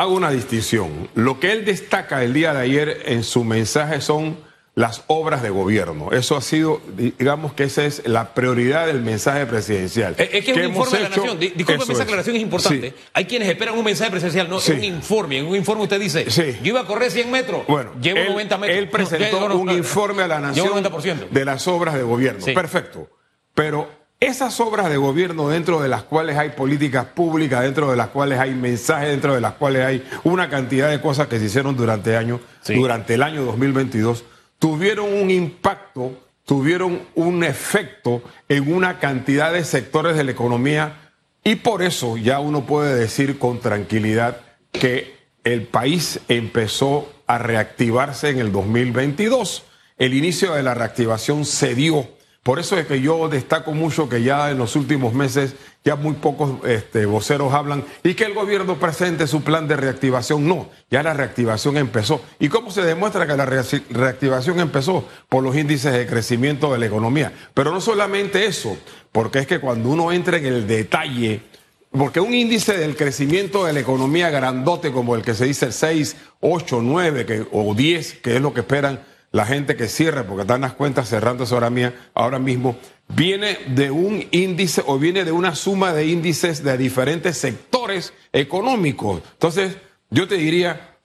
hago 0.00 0.14
una 0.14 0.30
distinción. 0.30 1.08
Lo 1.14 1.38
que 1.40 1.52
él 1.52 1.64
destaca 1.64 2.22
el 2.24 2.32
día 2.32 2.52
de 2.54 2.60
ayer 2.60 3.02
en 3.06 3.22
su 3.24 3.44
mensaje 3.44 4.00
son 4.00 4.36
las 4.76 5.02
obras 5.08 5.42
de 5.42 5.50
gobierno. 5.50 6.10
Eso 6.12 6.36
ha 6.36 6.40
sido, 6.40 6.80
digamos 6.96 7.52
que 7.52 7.64
esa 7.64 7.84
es 7.84 8.02
la 8.06 8.32
prioridad 8.34 8.86
del 8.86 9.02
mensaje 9.02 9.44
presidencial. 9.44 10.14
Es 10.16 10.28
que 10.28 10.38
es 10.52 10.56
un 10.56 10.64
informe 10.64 10.96
de 10.98 11.02
la 11.02 11.08
nación. 11.10 11.38
Di- 11.38 11.48
Discúlpeme, 11.48 11.82
Eso 11.82 11.92
esa 11.92 11.92
es. 11.92 12.00
aclaración 12.00 12.36
es 12.36 12.42
importante. 12.42 12.90
Sí. 12.90 12.96
Hay 13.12 13.24
quienes 13.26 13.48
esperan 13.48 13.76
un 13.76 13.84
mensaje 13.84 14.10
presidencial, 14.10 14.48
no, 14.48 14.58
Sí. 14.60 14.72
es 14.72 14.78
un 14.78 14.84
informe. 14.84 15.38
En 15.38 15.46
un 15.46 15.56
informe 15.56 15.82
usted 15.82 16.00
dice, 16.00 16.30
Sí. 16.30 16.56
yo 16.62 16.68
iba 16.70 16.80
a 16.80 16.86
correr 16.86 17.10
100 17.10 17.30
metros, 17.30 17.66
Bueno, 17.66 17.90
llevo 18.00 18.20
él, 18.20 18.28
90 18.28 18.56
metros. 18.58 18.78
él 18.78 18.88
presentó 18.88 19.40
No, 19.40 19.48
no, 19.48 19.54
no, 19.56 19.60
un 19.60 19.70
informe 19.70 20.22
a 20.22 20.28
la 20.28 20.40
nación 20.40 20.68
90%. 20.68 21.26
de 21.30 21.44
las 21.44 21.66
obras 21.68 21.94
de 21.96 22.02
gobierno. 22.02 22.40
Sí. 22.42 22.52
Perfecto. 22.52 23.10
Pero 23.54 23.90
esas 24.20 24.60
obras 24.60 24.90
de 24.90 24.98
gobierno 24.98 25.48
dentro 25.48 25.80
de 25.80 25.88
las 25.88 26.02
cuales 26.02 26.36
hay 26.36 26.50
políticas 26.50 27.06
públicas, 27.06 27.62
dentro 27.62 27.90
de 27.90 27.96
las 27.96 28.08
cuales 28.08 28.38
hay 28.38 28.54
mensajes, 28.54 29.08
dentro 29.08 29.34
de 29.34 29.40
las 29.40 29.54
cuales 29.54 29.86
hay 29.86 30.06
una 30.24 30.50
cantidad 30.50 30.90
de 30.90 31.00
cosas 31.00 31.26
que 31.26 31.38
se 31.38 31.46
hicieron 31.46 31.74
durante, 31.74 32.16
año, 32.18 32.38
durante 32.66 33.14
el 33.14 33.22
año 33.22 33.44
2022, 33.46 34.24
tuvieron 34.58 35.10
un 35.10 35.30
impacto, 35.30 36.12
tuvieron 36.44 37.00
un 37.14 37.42
efecto 37.44 38.22
en 38.50 38.70
una 38.70 38.98
cantidad 38.98 39.54
de 39.54 39.64
sectores 39.64 40.16
de 40.18 40.24
la 40.24 40.32
economía 40.32 41.12
y 41.42 41.54
por 41.56 41.82
eso 41.82 42.18
ya 42.18 42.40
uno 42.40 42.66
puede 42.66 42.94
decir 42.94 43.38
con 43.38 43.60
tranquilidad 43.60 44.36
que 44.70 45.16
el 45.44 45.62
país 45.62 46.20
empezó 46.28 47.10
a 47.26 47.38
reactivarse 47.38 48.28
en 48.28 48.38
el 48.38 48.52
2022. 48.52 49.64
El 49.96 50.12
inicio 50.12 50.52
de 50.52 50.62
la 50.62 50.74
reactivación 50.74 51.46
se 51.46 51.74
dio 51.74 52.06
por 52.42 52.58
eso 52.58 52.78
es 52.78 52.86
que 52.86 53.02
yo 53.02 53.28
destaco 53.28 53.72
mucho 53.72 54.08
que 54.08 54.22
ya 54.22 54.50
en 54.50 54.56
los 54.56 54.74
últimos 54.74 55.12
meses 55.12 55.54
ya 55.84 55.96
muy 55.96 56.14
pocos 56.14 56.64
este, 56.66 57.04
voceros 57.04 57.52
hablan 57.52 57.84
y 58.02 58.14
que 58.14 58.24
el 58.24 58.32
gobierno 58.32 58.78
presente 58.78 59.26
su 59.26 59.42
plan 59.42 59.68
de 59.68 59.76
reactivación. 59.76 60.48
No, 60.48 60.70
ya 60.90 61.02
la 61.02 61.12
reactivación 61.12 61.76
empezó. 61.76 62.22
¿Y 62.38 62.48
cómo 62.48 62.70
se 62.70 62.82
demuestra 62.82 63.26
que 63.26 63.36
la 63.36 63.44
reactivación 63.44 64.58
empezó? 64.58 65.06
Por 65.28 65.42
los 65.42 65.54
índices 65.54 65.92
de 65.92 66.06
crecimiento 66.06 66.72
de 66.72 66.78
la 66.78 66.86
economía. 66.86 67.30
Pero 67.52 67.72
no 67.72 67.80
solamente 67.82 68.46
eso, 68.46 68.74
porque 69.12 69.40
es 69.40 69.46
que 69.46 69.60
cuando 69.60 69.90
uno 69.90 70.10
entra 70.10 70.38
en 70.38 70.46
el 70.46 70.66
detalle, 70.66 71.42
porque 71.90 72.20
un 72.20 72.32
índice 72.32 72.78
del 72.78 72.96
crecimiento 72.96 73.66
de 73.66 73.74
la 73.74 73.80
economía 73.80 74.30
grandote 74.30 74.92
como 74.92 75.14
el 75.14 75.22
que 75.22 75.34
se 75.34 75.44
dice 75.44 75.66
el 75.66 75.72
6, 75.74 76.16
8, 76.40 76.80
9 76.82 77.48
o 77.52 77.74
10, 77.74 78.14
que 78.14 78.36
es 78.36 78.40
lo 78.40 78.54
que 78.54 78.60
esperan 78.60 79.09
la 79.32 79.46
gente 79.46 79.76
que 79.76 79.86
cierra, 79.86 80.24
porque 80.24 80.42
están 80.42 80.62
las 80.62 80.72
cuentas 80.72 81.08
cerrando 81.08 81.44
ahora, 81.44 81.70
mía, 81.70 81.94
ahora 82.14 82.38
mismo, 82.38 82.76
viene 83.08 83.58
de 83.68 83.90
un 83.90 84.24
índice 84.32 84.82
o 84.86 84.98
viene 84.98 85.24
de 85.24 85.32
una 85.32 85.54
suma 85.54 85.92
de 85.92 86.06
índices 86.06 86.64
de 86.64 86.76
diferentes 86.76 87.36
sectores 87.36 88.12
económicos. 88.32 89.22
Entonces, 89.32 89.76
yo 90.10 90.26
te 90.26 90.36
diría, 90.36 90.96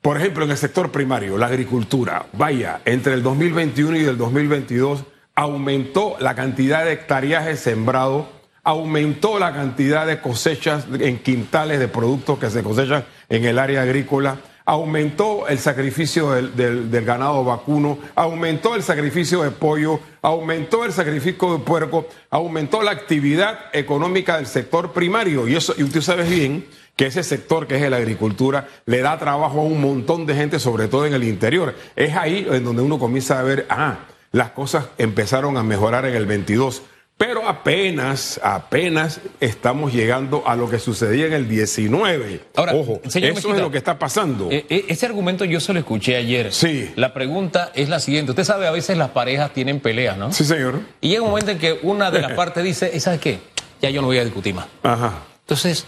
por 0.00 0.16
ejemplo, 0.16 0.44
en 0.44 0.52
el 0.52 0.56
sector 0.56 0.92
primario, 0.92 1.36
la 1.36 1.46
agricultura, 1.46 2.26
vaya, 2.32 2.80
entre 2.84 3.14
el 3.14 3.22
2021 3.22 3.96
y 3.96 4.04
el 4.04 4.18
2022 4.18 5.04
aumentó 5.34 6.16
la 6.20 6.36
cantidad 6.36 6.84
de 6.84 6.92
hectareaje 6.92 7.56
sembrado, 7.56 8.28
aumentó 8.62 9.40
la 9.40 9.52
cantidad 9.52 10.06
de 10.06 10.20
cosechas 10.20 10.86
en 11.00 11.18
quintales 11.18 11.80
de 11.80 11.88
productos 11.88 12.38
que 12.38 12.50
se 12.50 12.62
cosechan 12.62 13.04
en 13.28 13.44
el 13.44 13.58
área 13.58 13.82
agrícola 13.82 14.38
aumentó 14.66 15.46
el 15.46 15.58
sacrificio 15.58 16.30
del, 16.30 17.04
ganado 17.04 17.44
vacuno, 17.44 17.98
aumentó 18.14 18.74
el 18.74 18.82
sacrificio 18.82 19.42
de 19.42 19.50
pollo, 19.50 20.00
aumentó 20.22 20.84
el 20.84 20.92
sacrificio 20.92 21.52
de 21.52 21.58
puerco, 21.58 22.06
aumentó 22.30 22.82
la 22.82 22.92
actividad 22.92 23.58
económica 23.72 24.36
del 24.36 24.46
sector 24.46 24.92
primario. 24.92 25.46
Y, 25.46 25.56
eso, 25.56 25.74
y 25.76 25.82
usted 25.82 26.00
sabe 26.00 26.24
bien 26.24 26.66
que 26.96 27.06
ese 27.06 27.22
sector 27.22 27.66
que 27.66 27.76
es 27.76 27.90
la 27.90 27.96
agricultura 27.96 28.68
le 28.86 29.00
da 29.00 29.18
trabajo 29.18 29.60
a 29.60 29.64
un 29.64 29.80
montón 29.80 30.26
de 30.26 30.34
gente, 30.34 30.58
sobre 30.58 30.88
todo 30.88 31.06
en 31.06 31.14
el 31.14 31.24
interior. 31.24 31.74
Es 31.96 32.14
ahí 32.16 32.46
en 32.50 32.64
donde 32.64 32.82
uno 32.82 32.98
comienza 32.98 33.38
a 33.38 33.42
ver, 33.42 33.66
ah, 33.68 33.98
las 34.32 34.50
cosas 34.50 34.86
empezaron 34.98 35.56
a 35.56 35.62
mejorar 35.62 36.06
en 36.06 36.14
el 36.14 36.26
22. 36.26 36.82
Pero 37.16 37.48
apenas, 37.48 38.40
apenas 38.42 39.20
estamos 39.38 39.92
llegando 39.92 40.42
a 40.46 40.56
lo 40.56 40.68
que 40.68 40.80
sucedía 40.80 41.26
en 41.26 41.32
el 41.32 41.48
19. 41.48 42.40
Ahora, 42.56 42.74
Ojo, 42.74 43.00
eso 43.04 43.18
es 43.54 43.60
lo 43.60 43.70
que 43.70 43.78
está 43.78 43.98
pasando. 43.98 44.48
Eh, 44.50 44.66
eh, 44.68 44.86
ese 44.88 45.06
argumento 45.06 45.44
yo 45.44 45.60
se 45.60 45.72
lo 45.72 45.78
escuché 45.78 46.16
ayer. 46.16 46.52
Sí. 46.52 46.90
La 46.96 47.14
pregunta 47.14 47.70
es 47.74 47.88
la 47.88 48.00
siguiente. 48.00 48.32
Usted 48.32 48.42
sabe, 48.42 48.66
a 48.66 48.72
veces 48.72 48.98
las 48.98 49.10
parejas 49.10 49.52
tienen 49.52 49.78
peleas, 49.78 50.18
¿no? 50.18 50.32
Sí, 50.32 50.44
señor. 50.44 50.80
Y 51.00 51.10
llega 51.10 51.22
un 51.22 51.28
momento 51.28 51.52
en 51.52 51.58
que 51.58 51.78
una 51.82 52.10
de 52.10 52.20
las 52.20 52.32
partes 52.36 52.64
dice, 52.64 52.98
¿sabes 52.98 53.20
qué? 53.20 53.38
Ya 53.80 53.90
yo 53.90 54.00
no 54.00 54.08
voy 54.08 54.18
a 54.18 54.24
discutir 54.24 54.54
más. 54.54 54.66
Ajá. 54.82 55.20
Entonces, 55.42 55.86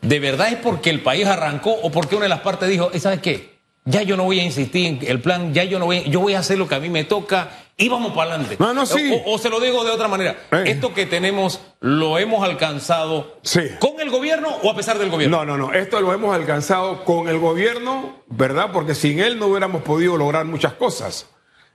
¿de 0.00 0.20
verdad 0.20 0.48
es 0.48 0.56
porque 0.56 0.90
el 0.90 1.00
país 1.00 1.26
arrancó 1.26 1.72
o 1.72 1.90
porque 1.90 2.14
una 2.14 2.24
de 2.26 2.30
las 2.30 2.40
partes 2.40 2.68
dijo, 2.68 2.90
¿sabes 3.00 3.20
qué? 3.20 3.57
Ya 3.88 4.02
yo 4.02 4.16
no 4.16 4.24
voy 4.24 4.40
a 4.40 4.44
insistir 4.44 4.86
en 4.86 4.98
el 5.08 5.20
plan, 5.20 5.54
ya 5.54 5.64
yo 5.64 5.78
no 5.78 5.86
voy, 5.86 6.04
yo 6.10 6.20
voy 6.20 6.34
a 6.34 6.40
hacer 6.40 6.58
lo 6.58 6.68
que 6.68 6.74
a 6.74 6.80
mí 6.80 6.90
me 6.90 7.04
toca 7.04 7.50
y 7.76 7.88
vamos 7.88 8.12
para 8.12 8.34
adelante. 8.34 8.56
No, 8.58 8.74
no, 8.74 8.84
sí. 8.84 9.10
o, 9.24 9.38
se 9.38 9.48
lo 9.48 9.60
digo 9.60 9.84
de 9.84 9.90
otra 9.90 10.08
manera, 10.08 10.36
eh. 10.52 10.64
esto 10.66 10.92
que 10.92 11.06
tenemos 11.06 11.60
lo 11.80 12.18
hemos 12.18 12.44
alcanzado 12.44 13.38
con 13.80 14.00
el 14.00 14.10
gobierno 14.10 14.48
o 14.62 14.70
a 14.70 14.76
pesar 14.76 14.98
del 14.98 15.10
gobierno. 15.10 15.44
No, 15.44 15.56
no, 15.56 15.68
no, 15.68 15.72
esto 15.72 16.00
lo 16.00 16.12
hemos 16.12 16.34
alcanzado 16.34 17.04
con 17.04 17.28
el 17.28 17.38
gobierno, 17.38 18.22
¿verdad? 18.26 18.70
Porque 18.72 18.94
sin 18.94 19.20
él 19.20 19.38
no 19.38 19.46
hubiéramos 19.46 19.82
podido 19.82 20.16
lograr 20.16 20.44
muchas 20.44 20.74
cosas. 20.74 21.28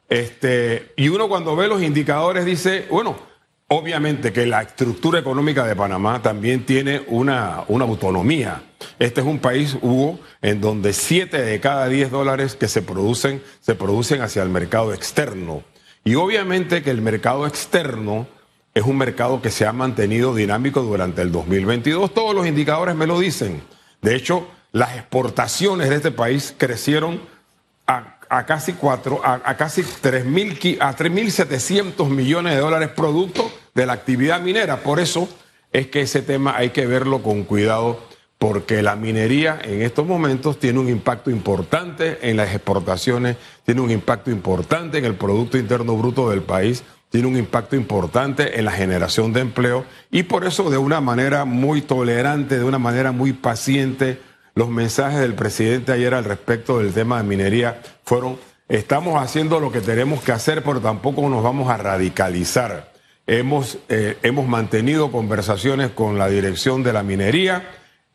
Este, 0.10 0.94
y 0.96 1.10
uno 1.10 1.28
cuando 1.28 1.56
ve 1.56 1.68
los 1.68 1.82
indicadores 1.82 2.46
dice, 2.46 2.86
bueno, 2.92 3.16
Obviamente 3.68 4.32
que 4.34 4.46
la 4.46 4.62
estructura 4.62 5.20
económica 5.20 5.66
de 5.66 5.76
Panamá 5.76 6.22
también 6.22 6.66
tiene 6.66 7.04
una, 7.08 7.64
una, 7.68 7.86
autonomía. 7.86 8.62
Este 9.00 9.22
es 9.22 9.28
un 9.28 9.40
país, 9.40 9.78
Hugo, 9.82 10.20
en 10.42 10.62
donde 10.62 10.94
siete 10.94 11.42
de 11.42 11.60
cada 11.60 11.88
diez 11.88 12.12
dólares 12.12 12.56
que 12.56 12.68
se 12.68 12.82
producen, 12.82 13.42
se 13.62 13.74
producen 13.74 14.22
hacia 14.22 14.44
el 14.44 14.50
mercado 14.50 14.94
externo. 14.94 15.64
Y 16.04 16.16
obviamente 16.16 16.84
que 16.84 16.92
el 16.92 17.02
mercado 17.02 17.48
externo 17.48 18.28
es 18.74 18.84
un 18.84 18.98
mercado 18.98 19.42
que 19.42 19.52
se 19.52 19.66
ha 19.66 19.74
mantenido 19.74 20.36
dinámico 20.36 20.82
durante 20.82 21.22
el 21.22 21.32
2022. 21.32 22.14
Todos 22.14 22.36
los 22.36 22.46
indicadores 22.46 22.96
me 22.96 23.08
lo 23.08 23.20
dicen. 23.20 23.64
De 24.02 24.16
hecho, 24.16 24.48
las 24.72 24.98
exportaciones 24.98 25.90
de 25.90 25.96
este 25.96 26.12
país 26.12 26.54
crecieron 26.58 27.22
a 27.88 28.18
a 28.34 28.48
casi 28.48 28.74
cuatro, 28.74 29.22
a, 29.24 29.56
casi 29.56 29.84
3.000, 29.84 30.78
a 30.80 30.96
3.700 30.96 32.10
millones 32.10 32.56
de 32.56 32.62
dólares 32.62 32.90
producto 32.90 33.52
de 33.76 33.86
la 33.86 33.94
actividad 33.94 34.42
minera. 34.42 34.78
Por 34.78 35.00
eso 35.00 35.30
es 35.72 35.88
que 35.88 36.02
ese 36.02 36.24
tema 36.24 36.58
hay 36.58 36.72
que 36.72 36.88
verlo 36.88 37.22
con 37.22 37.44
cuidado 37.44 38.00
porque 38.40 38.82
la 38.82 38.96
minería 38.96 39.60
en 39.64 39.84
estos 39.84 40.08
momentos 40.08 40.60
tiene 40.60 40.80
un 40.80 40.90
impacto 40.90 41.30
importante 41.30 42.28
en 42.28 42.38
las 42.38 42.54
exportaciones, 42.56 43.38
tiene 43.66 43.82
un 43.82 43.92
impacto 43.92 44.32
importante 44.32 44.98
en 44.98 45.06
el 45.06 45.14
Producto 45.14 45.60
Interno 45.60 45.96
Bruto 45.96 46.32
del 46.32 46.42
país, 46.42 46.84
tiene 47.10 47.28
un 47.28 47.38
impacto 47.38 47.76
importante 47.76 48.58
en 48.58 48.66
la 48.66 48.72
generación 48.72 49.32
de 49.32 49.42
empleo 49.42 49.86
y 50.10 50.24
por 50.24 50.46
eso 50.46 50.72
de 50.72 50.80
una 50.80 51.02
manera 51.02 51.46
muy 51.46 51.84
tolerante, 51.84 52.58
de 52.58 52.64
una 52.64 52.80
manera 52.80 53.12
muy 53.12 53.32
paciente, 53.32 54.20
los 54.56 54.70
mensajes 54.70 55.20
del 55.20 55.34
presidente 55.34 55.92
ayer 55.92 56.14
al 56.14 56.26
respecto 56.26 56.80
del 56.80 56.94
tema 56.94 57.18
de 57.18 57.24
minería 57.24 57.82
fueron, 58.04 58.38
estamos 58.70 59.22
haciendo 59.22 59.60
lo 59.60 59.72
que 59.72 59.82
tenemos 59.82 60.22
que 60.22 60.32
hacer, 60.32 60.64
pero 60.64 60.80
tampoco 60.80 61.28
nos 61.30 61.44
vamos 61.44 61.70
a 61.70 61.78
radicalizar. 61.78 62.92
Hemos, 63.26 63.80
eh, 63.90 64.18
hemos 64.22 64.48
mantenido 64.48 65.12
conversaciones 65.12 65.90
con 65.92 66.18
la 66.18 66.28
dirección 66.28 66.84
de 66.84 66.94
la 66.94 67.04
minería, 67.04 67.68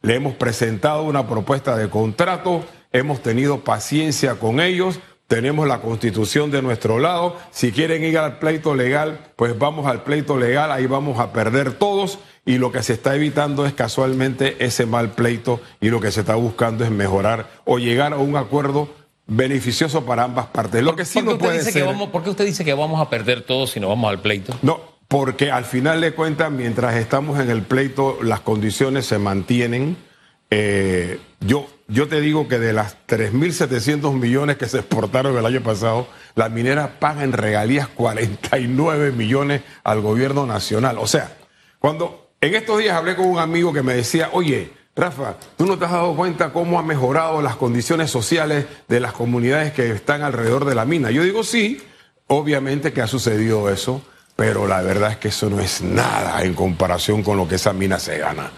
le 0.02 0.14
hemos 0.14 0.35
presentado 0.35 1.02
una 1.02 1.26
propuesta 1.26 1.76
de 1.76 1.88
contrato, 1.88 2.64
hemos 2.92 3.21
tenido 3.21 3.64
paciencia 3.64 4.35
con 4.35 4.61
ellos, 4.61 5.00
tenemos 5.26 5.66
la 5.66 5.80
constitución 5.80 6.50
de 6.50 6.62
nuestro 6.62 6.99
lado, 6.99 7.37
si 7.50 7.73
quieren 7.73 8.04
ir 8.04 8.16
al 8.16 8.38
pleito 8.38 8.75
legal, 8.75 9.33
pues 9.37 9.59
vamos 9.59 9.87
al 9.87 10.02
pleito 10.02 10.38
legal, 10.38 10.71
ahí 10.71 10.87
vamos 10.87 11.18
a 11.18 11.33
perder 11.33 11.73
todos 11.73 12.18
y 12.48 12.56
lo 12.56 12.72
que 12.72 12.82
se 12.82 12.94
está 12.94 13.14
evitando 13.14 13.66
es 13.66 13.74
casualmente 13.74 14.56
ese 14.64 14.86
mal 14.86 15.10
pleito 15.10 15.60
y 15.82 15.90
lo 15.90 16.00
que 16.00 16.10
se 16.10 16.20
está 16.20 16.34
buscando 16.34 16.82
es 16.82 16.90
mejorar 16.90 17.50
o 17.66 17.78
llegar 17.78 18.14
a 18.14 18.16
un 18.16 18.38
acuerdo 18.38 18.88
beneficioso 19.26 20.06
para 20.06 20.24
ambas 20.24 20.46
partes. 20.46 20.82
Lo 20.82 20.96
que 20.96 21.04
sí 21.04 21.20
no 21.20 21.36
puede 21.36 21.60
ser... 21.60 21.84
¿Por 22.10 22.22
qué 22.22 22.30
usted 22.30 22.46
dice 22.46 22.64
que 22.64 22.72
vamos 22.72 23.02
a 23.02 23.10
perder 23.10 23.42
todos 23.42 23.72
si 23.72 23.80
no 23.80 23.90
vamos 23.90 24.08
al 24.08 24.22
pleito? 24.22 24.56
No, 24.62 24.80
porque 25.08 25.50
al 25.50 25.66
final 25.66 26.00
de 26.00 26.14
cuentas, 26.14 26.50
mientras 26.50 26.94
estamos 26.94 27.38
en 27.38 27.50
el 27.50 27.60
pleito, 27.60 28.18
las 28.22 28.40
condiciones 28.40 29.04
se 29.04 29.18
mantienen. 29.18 29.98
Eh, 30.50 31.20
yo, 31.40 31.66
yo 31.86 32.08
te 32.08 32.22
digo 32.22 32.48
que 32.48 32.58
de 32.58 32.72
las 32.72 32.96
3.700 33.08 34.14
millones 34.14 34.56
que 34.56 34.68
se 34.68 34.78
exportaron 34.78 35.36
el 35.36 35.44
año 35.44 35.62
pasado, 35.62 36.08
la 36.34 36.48
minera 36.48 36.98
paga 36.98 37.24
en 37.24 37.32
regalías 37.34 37.88
49 37.88 39.12
millones 39.12 39.60
al 39.84 40.00
gobierno 40.00 40.46
nacional. 40.46 40.96
O 40.96 41.06
sea, 41.06 41.36
cuando 41.78 42.27
en 42.40 42.54
estos 42.54 42.78
días 42.78 42.97
hablé 42.97 43.16
con 43.16 43.26
un 43.26 43.38
amigo 43.38 43.73
que 43.73 43.83
me 43.83 43.95
decía, 43.95 44.30
oye, 44.33 44.71
Rafa, 44.95 45.37
¿tú 45.57 45.66
no 45.66 45.78
te 45.78 45.85
has 45.85 45.92
dado 45.92 46.14
cuenta 46.14 46.52
cómo 46.52 46.78
han 46.78 46.87
mejorado 46.87 47.40
las 47.42 47.57
condiciones 47.57 48.11
sociales 48.11 48.66
de 48.88 49.00
las 49.00 49.12
comunidades 49.12 49.73
que 49.73 49.90
están 49.90 50.23
alrededor 50.23 50.64
de 50.64 50.75
la 50.75 50.85
mina? 50.85 51.11
Yo 51.11 51.23
digo, 51.23 51.45
sí, 51.45 51.80
obviamente 52.26 52.92
que 52.92 53.02
ha 53.02 53.07
sucedido 53.07 53.71
eso, 53.71 54.02
pero 54.37 54.66
la 54.66 54.83
verdad 54.83 55.12
es 55.12 55.16
que 55.18 55.28
eso 55.28 55.50
no 55.50 55.61
es 55.61 55.83
nada 55.83 56.42
en 56.45 56.54
comparación 56.54 57.23
con 57.23 57.37
lo 57.37 57.49
que 57.49 57.57
esa 57.57 57.73
mina 57.73 57.99
se 57.99 58.18
gana. 58.18 58.50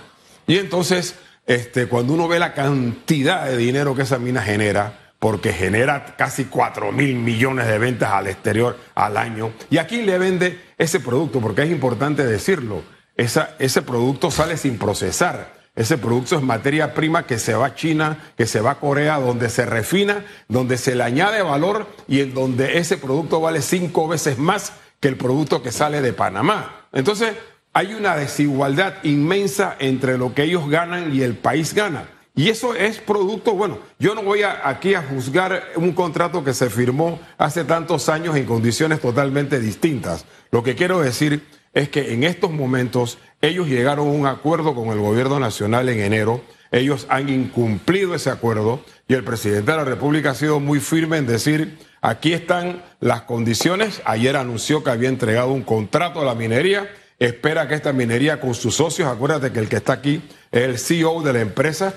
Y 0.46 0.58
entonces, 0.58 1.14
este, 1.46 1.86
cuando 1.86 2.12
uno 2.14 2.28
ve 2.28 2.38
la 2.38 2.54
cantidad 2.54 3.46
de 3.46 3.56
dinero 3.56 3.94
que 3.94 4.02
esa 4.02 4.18
mina 4.18 4.42
genera, 4.42 5.12
porque 5.18 5.52
genera 5.52 6.16
casi 6.16 6.46
4 6.46 6.92
mil 6.92 7.16
millones 7.16 7.66
de 7.66 7.78
ventas 7.78 8.10
al 8.12 8.26
exterior 8.26 8.78
al 8.94 9.16
año, 9.16 9.52
y 9.70 9.78
aquí 9.78 10.02
le 10.02 10.18
vende 10.18 10.58
ese 10.76 11.00
producto, 11.00 11.40
porque 11.40 11.62
es 11.62 11.70
importante 11.70 12.26
decirlo 12.26 12.82
ese 13.20 13.82
producto 13.82 14.30
sale 14.30 14.56
sin 14.56 14.78
procesar. 14.78 15.60
Ese 15.76 15.98
producto 15.98 16.36
es 16.36 16.42
materia 16.42 16.94
prima 16.94 17.26
que 17.26 17.38
se 17.38 17.54
va 17.54 17.66
a 17.66 17.74
China, 17.74 18.18
que 18.36 18.46
se 18.46 18.60
va 18.60 18.72
a 18.72 18.80
Corea, 18.80 19.18
donde 19.18 19.48
se 19.48 19.64
refina, 19.64 20.24
donde 20.48 20.76
se 20.76 20.94
le 20.94 21.04
añade 21.04 21.42
valor 21.42 21.86
y 22.08 22.20
en 22.20 22.34
donde 22.34 22.78
ese 22.78 22.96
producto 22.96 23.40
vale 23.40 23.62
cinco 23.62 24.08
veces 24.08 24.36
más 24.36 24.72
que 24.98 25.08
el 25.08 25.16
producto 25.16 25.62
que 25.62 25.70
sale 25.70 26.02
de 26.02 26.12
Panamá. 26.12 26.86
Entonces, 26.92 27.34
hay 27.72 27.94
una 27.94 28.16
desigualdad 28.16 28.94
inmensa 29.04 29.76
entre 29.78 30.18
lo 30.18 30.34
que 30.34 30.42
ellos 30.42 30.68
ganan 30.68 31.14
y 31.14 31.22
el 31.22 31.36
país 31.36 31.72
gana. 31.72 32.08
Y 32.34 32.48
eso 32.48 32.74
es 32.74 32.98
producto, 32.98 33.54
bueno, 33.54 33.78
yo 33.98 34.14
no 34.14 34.22
voy 34.22 34.42
aquí 34.42 34.94
a 34.94 35.02
juzgar 35.02 35.62
un 35.76 35.92
contrato 35.92 36.42
que 36.42 36.54
se 36.54 36.70
firmó 36.70 37.20
hace 37.38 37.64
tantos 37.64 38.08
años 38.08 38.36
en 38.36 38.44
condiciones 38.44 39.00
totalmente 39.00 39.60
distintas. 39.60 40.24
Lo 40.50 40.62
que 40.62 40.74
quiero 40.74 41.00
decir 41.00 41.44
es 41.74 41.88
que 41.88 42.12
en 42.12 42.24
estos 42.24 42.50
momentos 42.50 43.18
ellos 43.40 43.68
llegaron 43.68 44.08
a 44.08 44.12
un 44.12 44.26
acuerdo 44.26 44.74
con 44.74 44.88
el 44.88 44.98
gobierno 44.98 45.38
nacional 45.38 45.88
en 45.88 46.00
enero, 46.00 46.42
ellos 46.72 47.06
han 47.08 47.28
incumplido 47.28 48.14
ese 48.14 48.30
acuerdo 48.30 48.84
y 49.08 49.14
el 49.14 49.24
presidente 49.24 49.72
de 49.72 49.78
la 49.78 49.84
República 49.84 50.30
ha 50.30 50.34
sido 50.34 50.60
muy 50.60 50.80
firme 50.80 51.16
en 51.16 51.26
decir, 51.26 51.78
aquí 52.00 52.32
están 52.32 52.82
las 53.00 53.22
condiciones, 53.22 54.02
ayer 54.04 54.36
anunció 54.36 54.84
que 54.84 54.90
había 54.90 55.08
entregado 55.08 55.52
un 55.52 55.62
contrato 55.62 56.20
a 56.20 56.24
la 56.24 56.34
minería, 56.34 56.88
espera 57.18 57.66
que 57.66 57.74
esta 57.74 57.92
minería 57.92 58.40
con 58.40 58.54
sus 58.54 58.76
socios, 58.76 59.08
acuérdate 59.08 59.52
que 59.52 59.58
el 59.58 59.68
que 59.68 59.76
está 59.76 59.94
aquí 59.94 60.22
es 60.52 60.62
el 60.62 60.78
CEO 60.78 61.22
de 61.22 61.32
la 61.32 61.40
empresa, 61.40 61.92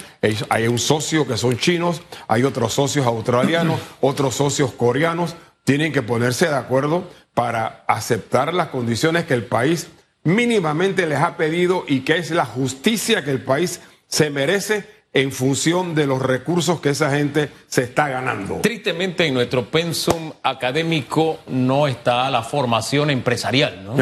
hay 0.50 0.68
un 0.68 0.80
socio 0.80 1.28
que 1.28 1.38
son 1.38 1.58
chinos, 1.58 2.02
hay 2.28 2.44
otros 2.44 2.74
socios 2.74 3.06
australianos, 3.06 3.80
otros 4.02 4.36
socios 4.36 4.72
coreanos, 4.72 5.36
tienen 5.64 5.94
que 5.94 6.02
ponerse 6.02 6.48
de 6.48 6.56
acuerdo 6.56 7.10
para 7.34 7.84
aceptar 7.88 8.54
las 8.54 8.68
condiciones 8.68 9.26
que 9.26 9.34
el 9.34 9.46
país 9.46 9.88
mínimamente 10.24 11.06
les 11.08 11.20
ha 11.20 11.36
pedido 11.38 11.84
y 11.88 12.02
que 12.02 12.18
es 12.18 12.32
la 12.32 12.46
justicia 12.46 13.24
que 13.24 13.32
el 13.32 13.42
país 13.42 13.82
se 14.08 14.30
merece 14.30 14.86
en 15.14 15.32
función 15.32 15.94
de 15.94 16.08
los 16.08 16.22
recursos 16.22 16.80
que 16.80 16.90
esa 16.90 17.12
gente 17.12 17.50
se 17.68 17.84
está 17.84 18.10
ganando. 18.10 18.60
Tristemente 18.62 19.26
en 19.26 19.34
nuestro 19.34 19.66
pensum 19.66 20.32
académico 20.42 21.40
no 21.48 21.88
está 21.88 22.30
la 22.32 22.42
formación 22.42 23.10
empresarial, 23.10 23.84
¿no? 23.84 23.96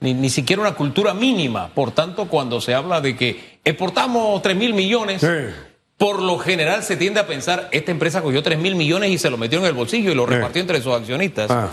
Ni, 0.00 0.14
ni, 0.14 0.30
siquiera 0.30 0.62
una 0.62 0.74
cultura 0.74 1.12
mínima. 1.12 1.74
Por 1.74 1.92
tanto, 1.92 2.26
cuando 2.26 2.60
se 2.60 2.74
habla 2.74 3.02
de 3.02 3.14
que 3.16 3.58
exportamos 3.62 4.40
3 4.40 4.56
mil 4.56 4.72
millones, 4.72 5.24
por 5.98 6.22
lo 6.22 6.38
general 6.38 6.82
se 6.82 6.96
tiende 6.96 7.20
a 7.20 7.26
pensar, 7.26 7.68
esta 7.70 7.90
empresa 7.90 8.22
cogió 8.22 8.42
3 8.42 8.58
mil 8.58 8.76
millones 8.76 9.10
y 9.10 9.18
se 9.18 9.28
lo 9.28 9.36
metió 9.36 9.58
en 9.58 9.66
el 9.66 9.74
bolsillo 9.74 10.10
y 10.10 10.14
lo 10.14 10.24
repartió 10.24 10.62
entre 10.62 10.80
sus 10.80 10.94
accionistas. 10.94 11.50
Ah 11.50 11.68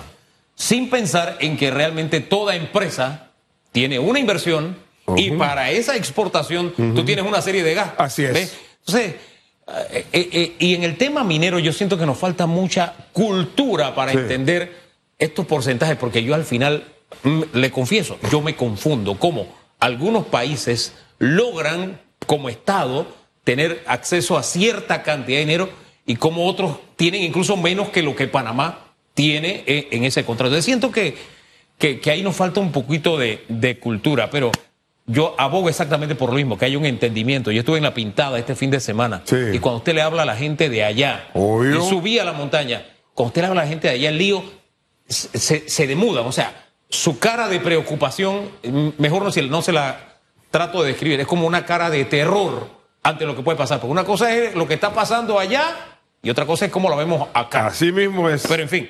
sin 0.57 0.89
pensar 0.89 1.37
en 1.39 1.55
que 1.55 1.71
realmente 1.71 2.19
toda 2.19 2.55
empresa 2.55 3.29
tiene 3.71 3.99
una 3.99 4.19
inversión 4.19 4.75
y 5.15 5.31
para 5.31 5.71
esa 5.71 5.95
exportación 5.95 6.73
tú 6.75 7.05
tienes 7.05 7.23
una 7.25 7.41
serie 7.41 7.63
de 7.63 7.75
gastos. 7.75 7.99
Así 7.99 8.25
es. 8.25 8.57
Entonces, 8.79 9.15
eh, 9.91 10.05
eh, 10.11 10.29
eh, 10.31 10.55
y 10.59 10.73
en 10.73 10.83
el 10.83 10.97
tema 10.97 11.23
minero 11.23 11.59
yo 11.59 11.71
siento 11.71 11.97
que 11.97 12.05
nos 12.05 12.17
falta 12.17 12.47
mucha 12.47 12.93
cultura 13.13 13.93
para 13.93 14.11
entender 14.11 14.75
estos 15.19 15.45
porcentajes, 15.45 15.95
porque 15.95 16.23
yo 16.23 16.33
al 16.33 16.43
final, 16.43 16.85
mm, 17.23 17.41
le 17.53 17.71
confieso, 17.71 18.17
yo 18.31 18.41
me 18.41 18.55
confundo 18.55 19.17
cómo 19.19 19.47
algunos 19.79 20.25
países 20.25 20.93
logran 21.19 22.01
como 22.25 22.49
Estado 22.49 23.07
tener 23.43 23.83
acceso 23.85 24.37
a 24.37 24.43
cierta 24.43 25.03
cantidad 25.03 25.37
de 25.37 25.45
dinero 25.45 25.69
y 26.05 26.15
cómo 26.15 26.47
otros 26.47 26.77
tienen 26.95 27.21
incluso 27.21 27.55
menos 27.57 27.89
que 27.89 28.01
lo 28.01 28.15
que 28.15 28.27
Panamá 28.27 28.86
tiene 29.17 29.63
eh, 29.65 29.87
en 29.89 30.03
ese 30.03 30.23
contrato. 30.23 30.53
Yo 30.53 30.61
siento 30.61 30.91
que, 30.91 31.17
que, 31.79 31.99
ahí 32.11 32.21
nos 32.21 32.35
falta 32.35 32.59
un 32.59 32.71
poquito 32.71 33.17
de, 33.17 33.79
cultura, 33.81 34.29
pero 34.29 34.51
yo 35.07 35.33
abogo 35.39 35.69
exactamente 35.69 36.13
por 36.13 36.29
lo 36.29 36.35
mismo, 36.35 36.55
que 36.55 36.65
haya 36.65 36.77
un 36.77 36.85
entendimiento. 36.85 37.49
Yo 37.49 37.61
estuve 37.61 37.77
en 37.77 37.83
la 37.83 37.95
pintada 37.95 38.37
este 38.37 38.53
fin 38.53 38.69
de 38.69 38.79
semana 38.79 39.23
y 39.51 39.57
cuando 39.57 39.77
usted 39.79 39.95
le 39.95 40.03
habla 40.03 40.21
a 40.21 40.25
la 40.25 40.35
gente 40.35 40.69
de 40.69 40.83
allá, 40.83 41.29
y 41.33 41.89
subí 41.89 42.19
a 42.19 42.25
la 42.25 42.33
montaña, 42.33 42.85
cuando 43.15 43.29
usted 43.29 43.41
le 43.41 43.47
habla 43.47 43.61
a 43.61 43.63
la 43.63 43.69
gente 43.69 43.87
de 43.87 43.95
allá, 43.95 44.09
el 44.09 44.19
lío 44.19 44.43
se, 45.07 45.67
se 45.67 45.87
demuda. 45.87 46.21
O 46.21 46.31
sea, 46.31 46.67
su 46.87 47.17
cara 47.17 47.47
de 47.47 47.59
preocupación, 47.59 48.51
mejor 48.99 49.23
no, 49.23 49.41
no 49.49 49.61
se 49.63 49.71
la 49.71 50.19
trato 50.51 50.83
de 50.83 50.89
describir, 50.89 51.19
es 51.19 51.27
como 51.27 51.47
una 51.47 51.65
cara 51.65 51.89
de 51.89 52.05
terror 52.05 52.69
ante 53.01 53.25
lo 53.25 53.35
que 53.35 53.41
puede 53.41 53.57
pasar. 53.57 53.79
Porque 53.79 53.91
una 53.91 54.05
cosa 54.05 54.31
es 54.31 54.53
lo 54.53 54.67
que 54.67 54.75
está 54.75 54.93
pasando 54.93 55.39
allá 55.39 55.96
y 56.21 56.29
otra 56.29 56.45
cosa 56.45 56.65
es 56.65 56.71
cómo 56.71 56.89
lo 56.89 56.97
vemos 56.97 57.27
acá. 57.33 57.67
Así 57.67 57.91
mismo 57.91 58.29
es. 58.29 58.45
Pero 58.47 58.63
en 58.63 58.69
fin, 58.69 58.89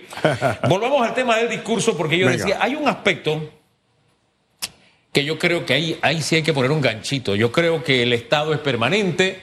volvamos 0.67 1.05
al 1.07 1.13
tema 1.13 1.37
del 1.37 1.49
discurso, 1.49 1.95
porque 1.97 2.17
yo 2.17 2.29
decía, 2.29 2.57
hay 2.61 2.75
un 2.75 2.87
aspecto 2.87 3.51
que 5.11 5.25
yo 5.25 5.37
creo 5.37 5.65
que 5.65 5.73
ahí, 5.73 5.99
ahí 6.01 6.21
sí 6.21 6.35
hay 6.35 6.43
que 6.43 6.53
poner 6.53 6.71
un 6.71 6.81
ganchito. 6.81 7.35
Yo 7.35 7.51
creo 7.51 7.83
que 7.83 8.03
el 8.03 8.13
Estado 8.13 8.53
es 8.53 8.59
permanente 8.59 9.41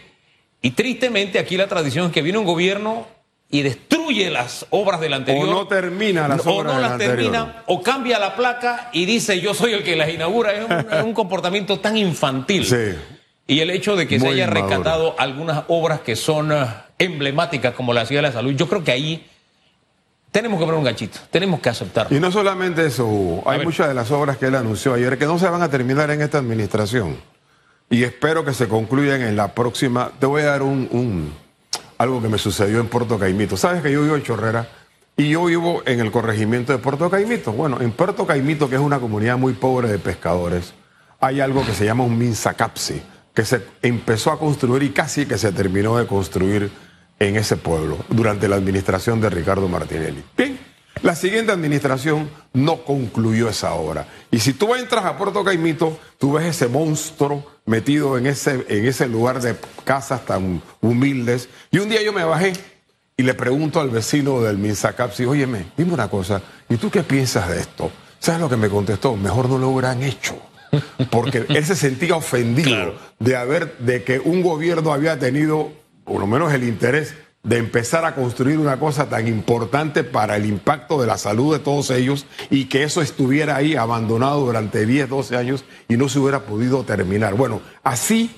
y 0.63 0.71
tristemente 0.71 1.39
aquí 1.39 1.57
la 1.57 1.67
tradición 1.67 2.07
es 2.07 2.13
que 2.13 2.23
viene 2.23 2.39
un 2.39 2.45
gobierno 2.45 3.07
y 3.51 3.63
destruye 3.63 4.31
las 4.31 4.67
obras 4.71 5.01
del 5.01 5.13
anterior. 5.13 5.49
O 5.49 5.53
no 5.53 5.67
termina 5.67 6.27
las 6.27 6.47
obras 6.47 6.73
O 6.73 6.77
no 6.77 6.81
las 6.81 6.99
termina, 6.99 7.63
o 7.67 7.83
cambia 7.83 8.19
la 8.19 8.35
placa 8.35 8.89
y 8.93 9.05
dice 9.05 9.41
yo 9.41 9.53
soy 9.53 9.73
el 9.75 9.83
que 9.83 9.95
las 9.95 10.09
inaugura. 10.11 10.53
Es 10.53 10.65
un, 10.65 10.99
un 11.09 11.15
comportamiento 11.15 11.79
tan 11.81 11.97
infantil. 11.97 12.65
Sí. 12.65 12.99
Y 13.47 13.61
el 13.61 13.71
hecho 13.71 13.95
de 13.95 14.09
que 14.09 14.19
se 14.19 14.27
haya 14.27 14.47
rescatado 14.47 15.15
algunas 15.19 15.65
obras 15.69 16.01
que 16.01 16.17
son 16.17 16.51
emblemáticas 16.99 17.75
como 17.75 17.93
la 17.93 18.07
Ciudad 18.07 18.23
de 18.23 18.29
la 18.29 18.33
Salud, 18.33 18.53
yo 18.53 18.69
creo 18.69 18.85
que 18.85 18.93
ahí 18.93 19.27
tenemos 20.31 20.59
que 20.59 20.65
poner 20.65 20.79
un 20.79 20.85
ganchito, 20.85 21.19
tenemos 21.31 21.61
que 21.61 21.69
aceptarlo. 21.69 22.17
Y 22.17 22.21
no 22.21 22.33
solamente 22.33 22.87
eso, 22.87 23.43
hay 23.47 23.65
muchas 23.65 23.89
de 23.89 23.95
las 23.95 24.11
obras 24.11 24.37
que 24.37 24.47
él 24.47 24.55
anunció 24.57 24.95
ayer 24.95 25.17
que 25.17 25.27
no 25.27 25.39
se 25.39 25.49
van 25.49 25.63
a 25.63 25.71
terminar 25.71 26.11
en 26.11 26.23
esta 26.23 26.39
administración. 26.39 27.17
Y 27.91 28.03
espero 28.03 28.45
que 28.45 28.53
se 28.53 28.67
concluyan 28.67 29.23
en 29.23 29.37
la 29.37 29.55
próxima. 29.55 30.11
Te 30.19 30.27
voy 30.27 30.43
a 30.43 30.47
dar 30.47 30.63
un, 30.63 31.33
algo 31.99 32.21
que 32.21 32.29
me 32.29 32.39
sucedió 32.39 32.81
en 32.81 32.89
Puerto 32.89 33.19
Caimito. 33.19 33.57
Sabes 33.57 33.83
que 33.83 33.93
yo 33.93 34.03
vivo 34.03 34.17
en 34.17 34.23
Chorrera 34.23 34.69
y 35.17 35.29
yo 35.29 35.45
vivo 35.45 35.83
en 35.87 36.01
el 36.01 36.11
corregimiento 36.11 36.73
de 36.73 36.79
Puerto 36.79 37.09
Caimito. 37.11 37.53
Bueno, 37.53 37.81
en 37.81 37.93
Puerto 37.93 38.27
Caimito, 38.27 38.69
que 38.69 38.75
es 38.75 38.81
una 38.81 38.99
comunidad 38.99 39.39
muy 39.39 39.53
pobre 39.53 39.89
de 39.89 39.99
pescadores, 39.99 40.75
hay 41.21 41.41
algo 41.41 41.65
que 41.65 41.73
se 41.73 41.85
llama 41.85 42.03
un 42.03 42.19
minsacapsi 42.19 43.03
que 43.35 43.45
se 43.45 43.63
empezó 43.83 44.31
a 44.31 44.39
construir 44.39 44.83
y 44.85 44.91
casi 44.91 45.27
que 45.27 45.39
se 45.39 45.53
terminó 45.53 45.97
de 45.97 46.07
construir 46.07 46.71
en 47.19 47.37
ese 47.37 47.57
pueblo 47.57 47.99
durante 48.09 48.49
la 48.49 48.57
administración 48.57 49.21
de 49.21 49.31
Ricardo 49.31 49.69
Martinelli. 49.69 50.23
Bien, 50.37 50.59
la 51.03 51.15
siguiente 51.15 51.53
administración 51.53 52.31
no 52.53 52.85
concluyó 52.85 53.49
esa 53.49 53.75
obra. 53.75 54.07
Y 54.31 54.39
si 54.39 54.53
tú 54.53 54.75
entras 54.75 55.05
a 55.05 55.17
Puerto 55.19 55.45
Caimito, 55.45 55.99
tú 56.19 56.33
ves 56.33 56.47
ese 56.47 56.69
monstruo 56.69 57.47
metido 57.67 58.19
en 58.19 58.27
ese, 58.27 58.65
en 58.69 58.87
ese 58.87 59.07
lugar 59.09 59.41
de 59.41 59.57
casas 59.85 60.25
tan 60.25 60.63
humildes. 60.81 61.49
Y 61.71 61.79
un 61.79 61.89
día 61.89 62.03
yo 62.03 62.13
me 62.13 62.25
bajé 62.25 62.53
y 63.17 63.23
le 63.23 63.35
pregunto 63.35 63.81
al 63.81 63.91
vecino 63.91 64.41
del 64.41 64.59
Minsacapsi, 64.59 65.25
óyeme, 65.25 65.67
dime 65.77 65.95
una 65.95 66.09
cosa, 66.09 66.43
¿y 66.69 66.77
tú 66.77 66.91
qué 66.91 67.03
piensas 67.03 67.49
de 67.49 67.61
esto? 67.61 67.91
¿Sabes 68.19 68.41
lo 68.41 68.49
que 68.49 68.57
me 68.57 68.69
contestó? 68.69 69.17
Mejor 69.17 69.49
no 69.49 69.59
lo 69.59 69.69
hubieran 69.69 70.03
hecho 70.03 70.37
porque 71.11 71.47
él 71.49 71.65
se 71.65 71.77
sentía 71.77 72.17
ofendido 72.17 72.95
de 73.19 73.37
haber, 73.37 73.77
de 73.79 74.05
que 74.05 74.19
un 74.19 74.43
gobierno 74.43 74.93
había 74.93 75.19
tenido, 75.19 75.73
por 76.05 76.21
lo 76.21 76.27
menos 76.27 76.53
el 76.53 76.65
interés 76.65 77.15
de 77.43 77.59
empezar 77.59 78.07
a 78.07 78.15
construir 78.15 78.59
una 78.59 78.79
cosa 78.79 79.09
tan 79.09 79.29
importante 79.29 80.03
para 80.03 80.37
el 80.37 80.47
impacto 80.47 81.01
de 81.01 81.07
la 81.07 81.19
salud 81.19 81.53
de 81.53 81.63
todos 81.63 81.91
ellos 81.91 82.27
y 82.49 82.65
que 82.67 82.85
eso 82.85 83.03
estuviera 83.03 83.57
ahí 83.57 83.77
abandonado 83.77 84.41
durante 84.41 84.87
10, 84.87 85.11
12 85.11 85.37
años 85.37 85.65
y 85.89 85.99
no 85.99 86.09
se 86.09 86.19
hubiera 86.19 86.41
podido 86.41 86.85
terminar. 86.85 87.35
Bueno, 87.35 87.61
así 87.83 88.31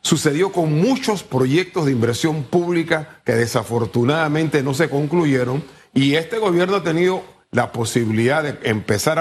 sucedió 0.00 0.50
con 0.50 0.80
muchos 0.80 1.22
proyectos 1.22 1.84
de 1.84 1.92
inversión 1.92 2.44
pública 2.44 3.20
que 3.24 3.34
desafortunadamente 3.34 4.62
no 4.62 4.72
se 4.72 4.88
concluyeron 4.88 5.62
y 5.92 6.14
este 6.14 6.38
gobierno 6.38 6.76
ha 6.76 6.82
tenido 6.82 7.22
la 7.50 7.70
posibilidad 7.70 8.42
de 8.42 8.58
empezar 8.68 9.18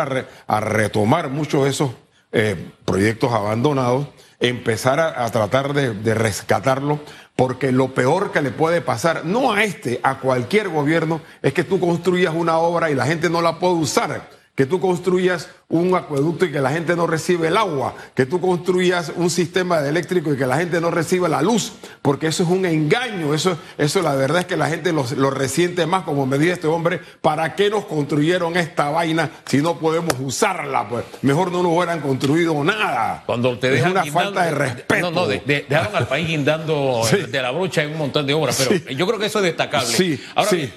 a, 0.47 0.59
retomar 0.59 1.29
muchos 1.29 1.65
de 1.65 1.69
esos 1.69 1.91
eh, 2.31 2.55
proyectos 2.83 3.31
abandonados, 3.31 4.07
empezar 4.43 4.99
a, 4.99 5.29
tratar 5.31 5.73
de, 5.73 5.93
de 5.93 6.13
rescatarlo, 6.13 6.99
porque 7.35 7.71
lo 7.71 7.93
peor 7.93 8.31
que 8.31 8.41
le 8.41 8.51
puede 8.51 8.81
pasar, 8.81 9.25
no 9.25 9.53
a 9.53 9.63
este, 9.63 9.99
a 10.03 10.19
cualquier 10.19 10.69
gobierno, 10.69 11.21
es 11.41 11.53
que 11.53 11.63
tú 11.63 11.79
construyas 11.79 12.35
una 12.35 12.57
obra 12.57 12.91
y 12.91 12.95
la 12.95 13.05
gente 13.05 13.29
no 13.29 13.41
la 13.41 13.57
puede 13.57 13.75
usar 13.75 14.42
que 14.55 14.67
tú 14.67 14.79
construyas 14.79 15.49
un 15.67 15.95
acueducto 15.95 16.45
y 16.45 16.51
que 16.51 16.61
la 16.61 16.69
gente 16.69 16.95
no 16.95 17.07
recibe 17.07 17.47
el 17.47 17.57
agua, 17.57 17.95
que 18.13 18.27
tú 18.27 18.39
construyas 18.39 19.11
un 19.15 19.31
sistema 19.31 19.79
eléctrico 19.79 20.31
y 20.31 20.37
que 20.37 20.45
la 20.45 20.57
gente 20.57 20.79
no 20.79 20.91
reciba 20.91 21.27
la 21.27 21.41
luz, 21.41 21.73
porque 22.03 22.27
eso 22.27 22.43
es 22.43 22.49
un 22.49 22.63
engaño, 22.65 23.33
eso, 23.33 23.57
eso 23.79 24.03
la 24.03 24.13
verdad 24.13 24.41
es 24.41 24.45
que 24.45 24.55
la 24.55 24.67
gente 24.67 24.93
lo, 24.93 25.03
lo 25.17 25.31
resiente 25.31 25.87
más, 25.87 26.03
como 26.03 26.27
me 26.27 26.37
dice 26.37 26.53
este 26.53 26.67
hombre, 26.67 27.01
¿para 27.21 27.55
qué 27.55 27.71
nos 27.71 27.85
construyeron 27.85 28.55
esta 28.55 28.91
vaina 28.91 29.31
si 29.45 29.63
no 29.63 29.79
podemos 29.79 30.13
usarla? 30.19 30.87
Pues 30.87 31.05
mejor 31.23 31.51
no 31.51 31.63
nos 31.63 31.71
hubieran 31.71 32.01
construido 32.01 32.63
nada. 32.63 33.23
Cuando 33.25 33.57
te 33.57 33.71
dejan 33.71 33.97
es 33.97 34.03
una 34.03 34.13
falta 34.13 34.45
de 34.45 34.51
respeto. 34.51 35.09
No, 35.09 35.25
no, 35.25 35.27
dejaron 35.27 35.95
al 35.95 36.07
país 36.07 36.27
guindando 36.27 37.01
de 37.31 37.41
la 37.41 37.49
brocha 37.49 37.81
en 37.81 37.93
un 37.93 37.97
montón 37.97 38.27
de 38.27 38.35
obras, 38.35 38.63
pero 38.69 38.91
yo 38.91 39.07
creo 39.07 39.17
que 39.17 39.25
eso 39.25 39.39
es 39.39 39.45
destacable. 39.45 39.87
Sí, 39.87 40.23
Ahora 40.35 40.51
sí. 40.51 40.71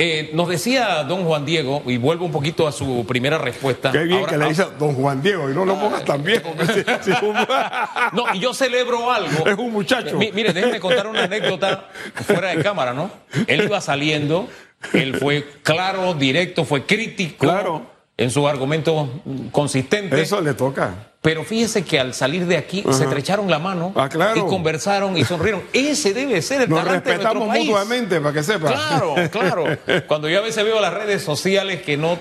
Eh, 0.00 0.30
nos 0.32 0.48
decía 0.48 1.02
don 1.02 1.24
Juan 1.24 1.44
Diego, 1.44 1.82
y 1.84 1.96
vuelvo 1.96 2.24
un 2.24 2.30
poquito 2.30 2.68
a 2.68 2.72
su 2.72 3.04
primera 3.04 3.36
respuesta. 3.36 3.90
Qué 3.90 4.04
bien 4.04 4.24
que 4.26 4.38
le 4.38 4.48
dice 4.48 4.64
don 4.78 4.94
Juan 4.94 5.20
Diego, 5.20 5.50
y 5.50 5.54
no 5.54 5.64
lo 5.64 5.74
pongas 5.74 6.04
tan 6.04 6.22
viejo. 6.22 6.54
no, 8.12 8.32
y 8.32 8.38
yo 8.38 8.54
celebro 8.54 9.10
algo. 9.10 9.44
Es 9.44 9.58
un 9.58 9.72
muchacho. 9.72 10.16
mire, 10.16 10.52
déjeme 10.52 10.78
contar 10.78 11.08
una 11.08 11.24
anécdota 11.24 11.88
fuera 12.14 12.50
de 12.54 12.62
cámara, 12.62 12.94
¿no? 12.94 13.10
Él 13.48 13.64
iba 13.64 13.80
saliendo, 13.80 14.48
él 14.92 15.16
fue 15.16 15.44
claro, 15.64 16.14
directo, 16.14 16.64
fue 16.64 16.86
crítico. 16.86 17.46
Claro. 17.46 17.98
En 18.16 18.30
su 18.30 18.46
argumento 18.46 19.22
consistente. 19.52 20.20
Eso 20.20 20.40
le 20.40 20.54
toca. 20.54 21.12
Pero 21.20 21.42
fíjese 21.44 21.84
que 21.84 21.98
al 21.98 22.14
salir 22.14 22.46
de 22.46 22.56
aquí 22.56 22.84
se 22.92 23.02
estrecharon 23.04 23.50
la 23.50 23.58
mano 23.58 23.92
ah, 23.96 24.08
claro. 24.08 24.36
y 24.38 24.48
conversaron 24.48 25.16
y 25.16 25.24
sonrieron. 25.24 25.62
Ese 25.72 26.14
debe 26.14 26.40
ser 26.42 26.62
el 26.62 26.68
Nos 26.70 26.84
talante 26.84 27.10
respetamos 27.10 27.42
de 27.42 27.46
nuestro 27.48 27.52
país. 27.58 27.66
mutuamente, 27.68 28.20
para 28.20 28.34
que 28.34 28.42
sepa. 28.44 28.68
Claro, 28.68 29.14
claro. 29.30 29.64
Cuando 30.06 30.28
yo 30.28 30.38
a 30.38 30.42
veces 30.42 30.64
veo 30.64 30.80
las 30.80 30.94
redes 30.94 31.22
sociales 31.22 31.82
que 31.82 31.96
no 31.96 32.20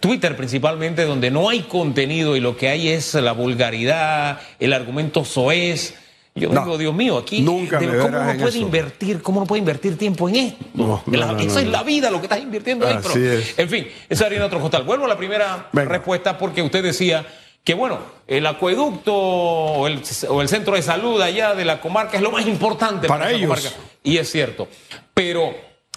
Twitter 0.00 0.36
principalmente, 0.36 1.04
donde 1.04 1.30
no 1.30 1.48
hay 1.48 1.62
contenido 1.62 2.36
y 2.36 2.40
lo 2.40 2.56
que 2.56 2.68
hay 2.68 2.88
es 2.88 3.12
la 3.14 3.32
vulgaridad, 3.32 4.40
el 4.60 4.72
argumento 4.72 5.24
soez. 5.24 5.94
Yo 6.34 6.50
No. 6.50 6.60
digo, 6.64 6.78
Dios 6.78 6.94
mío, 6.94 7.16
aquí 7.18 7.40
Nunca 7.40 7.80
me 7.80 7.86
¿cómo 7.98 8.18
uno 8.18 8.34
puede 8.38 8.48
eso. 8.50 8.58
invertir? 8.58 9.22
¿Cómo 9.22 9.38
uno 9.40 9.46
puede 9.46 9.60
invertir 9.60 9.96
tiempo 9.98 10.28
en 10.28 10.36
esto? 10.36 10.64
No, 10.74 11.02
La- 11.06 11.32
es 11.42 11.66
la 11.66 11.82
vida 11.82 12.10
lo 12.10 12.18
que 12.20 12.26
estás 12.26 12.40
invirtiendo 12.40 12.86
ahí. 12.86 12.94
Así 12.94 13.08
pero- 13.14 13.32
es. 13.32 13.58
En 13.58 13.68
fin, 13.68 13.88
eso 14.08 14.24
haría 14.26 14.38
en 14.38 14.44
otro 14.44 14.60
costal. 14.60 14.84
Vuelvo 14.84 15.06
a 15.06 15.08
la 15.08 15.16
primera 15.16 15.68
Venga. 15.72 15.88
respuesta 15.90 16.36
porque 16.38 16.60
usted 16.62 16.82
decía 16.82 17.26
que, 17.66 17.74
bueno, 17.74 17.98
el 18.28 18.46
acueducto 18.46 19.12
o 19.12 19.86
el, 19.88 20.00
o 20.28 20.40
el 20.40 20.48
centro 20.48 20.76
de 20.76 20.82
salud 20.82 21.20
allá 21.20 21.52
de 21.56 21.64
la 21.64 21.80
comarca 21.80 22.16
es 22.16 22.22
lo 22.22 22.30
más 22.30 22.46
importante 22.46 23.08
Para 23.08 23.30
ellos. 23.32 23.42
comarca. 23.48 23.70
Y 24.04 24.18
es 24.18 24.30
cierto. 24.30 24.68
Pero, 25.12 25.52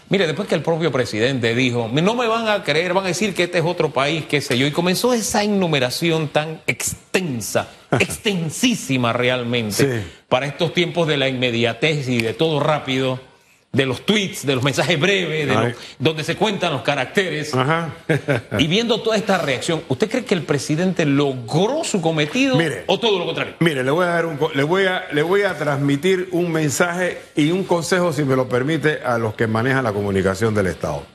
mire, 0.10 0.26
después 0.26 0.48
que 0.48 0.56
el 0.56 0.64
propio 0.64 0.92
presidente 0.92 1.54
dijo, 1.54 1.88
no 1.94 2.16
me 2.16 2.26
van 2.28 2.48
a 2.48 2.64
creer, 2.64 2.94
van 2.96 3.04
a 3.06 3.10
decir 3.10 3.36
que 3.36 3.44
este 3.44 3.60
es 3.60 3.66
otro 3.66 3.92
país, 3.92 4.26
qué 4.28 4.42
sé 4.42 4.58
yo, 4.58 4.66
y 4.66 4.72
comenzó 4.72 5.14
esa 5.14 5.44
enumeración 5.44 6.30
tan 6.30 6.60
extensa, 6.66 7.68
extensísima 8.00 9.14
realmente, 9.14 10.02
Sí. 10.02 10.08
para 10.28 10.48
estos 10.48 10.74
tiempos 10.74 11.08
de 11.08 11.18
la 11.18 11.28
inmediatez 11.30 12.08
y 12.10 12.20
de 12.20 12.34
todo 12.34 12.60
rápido, 12.60 13.20
de 13.72 13.86
los 13.86 14.04
tweets, 14.04 14.46
de 14.48 14.56
los 14.56 14.64
mensajes 14.64 15.00
breves, 15.00 15.48
de 15.48 15.54
los- 15.54 15.74
donde 16.00 16.24
se 16.24 16.36
cuentan 16.36 16.74
los 16.74 16.82
caracteres. 16.82 17.54
Ajá. 17.54 17.94
Y 18.58 18.66
viendo 18.68 19.02
toda 19.02 19.16
esta 19.16 19.38
reacción, 19.38 19.84
¿usted 19.90 20.10
cree 20.10 20.26
que 20.26 20.34
el 20.34 20.42
presidente 20.42 21.06
logró 21.06 21.84
su 21.84 22.02
cometido 22.02 22.56
Mire. 22.58 22.84
o 22.88 23.00
todo 23.00 23.20
lo 23.20 23.26
contrario? 23.26 23.54
Mire, 23.60 23.84
le 23.84 23.92
voy 23.92 24.06
a 24.06 24.10
dar 24.10 24.26
un, 24.26 24.40
le 24.56 24.64
voy 24.64 24.86
a, 24.86 25.06
le 25.12 25.22
voy 25.22 25.44
a 25.44 25.56
transmitir 25.56 26.30
un 26.32 26.52
mensaje 26.52 27.20
y 27.36 27.52
un 27.52 27.64
consejo, 27.64 28.12
si 28.12 28.24
me 28.24 28.36
lo 28.36 28.50
permite, 28.50 29.02
a 29.06 29.20
los 29.20 29.36
que 29.36 29.46
manejan 29.46 29.84
la 29.84 29.94
comunicación 29.94 30.56
del 30.56 30.66
Estado. 30.68 31.06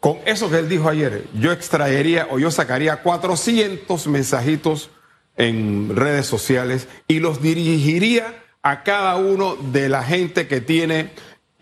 Con 0.00 0.16
eso 0.24 0.50
que 0.50 0.58
él 0.58 0.68
dijo 0.70 0.88
ayer, 0.88 1.24
yo 1.34 1.52
extraería 1.52 2.26
o 2.30 2.38
yo 2.38 2.50
sacaría 2.50 2.96
400 3.02 4.06
mensajitos 4.06 4.88
en 5.36 5.94
redes 5.94 6.26
sociales 6.26 6.88
y 7.06 7.20
los 7.20 7.40
dirigiría 7.42 8.34
a 8.62 8.82
cada 8.82 9.16
uno 9.16 9.56
de 9.56 9.88
la 9.88 10.02
gente 10.02 10.46
que 10.48 10.60
tiene 10.60 11.10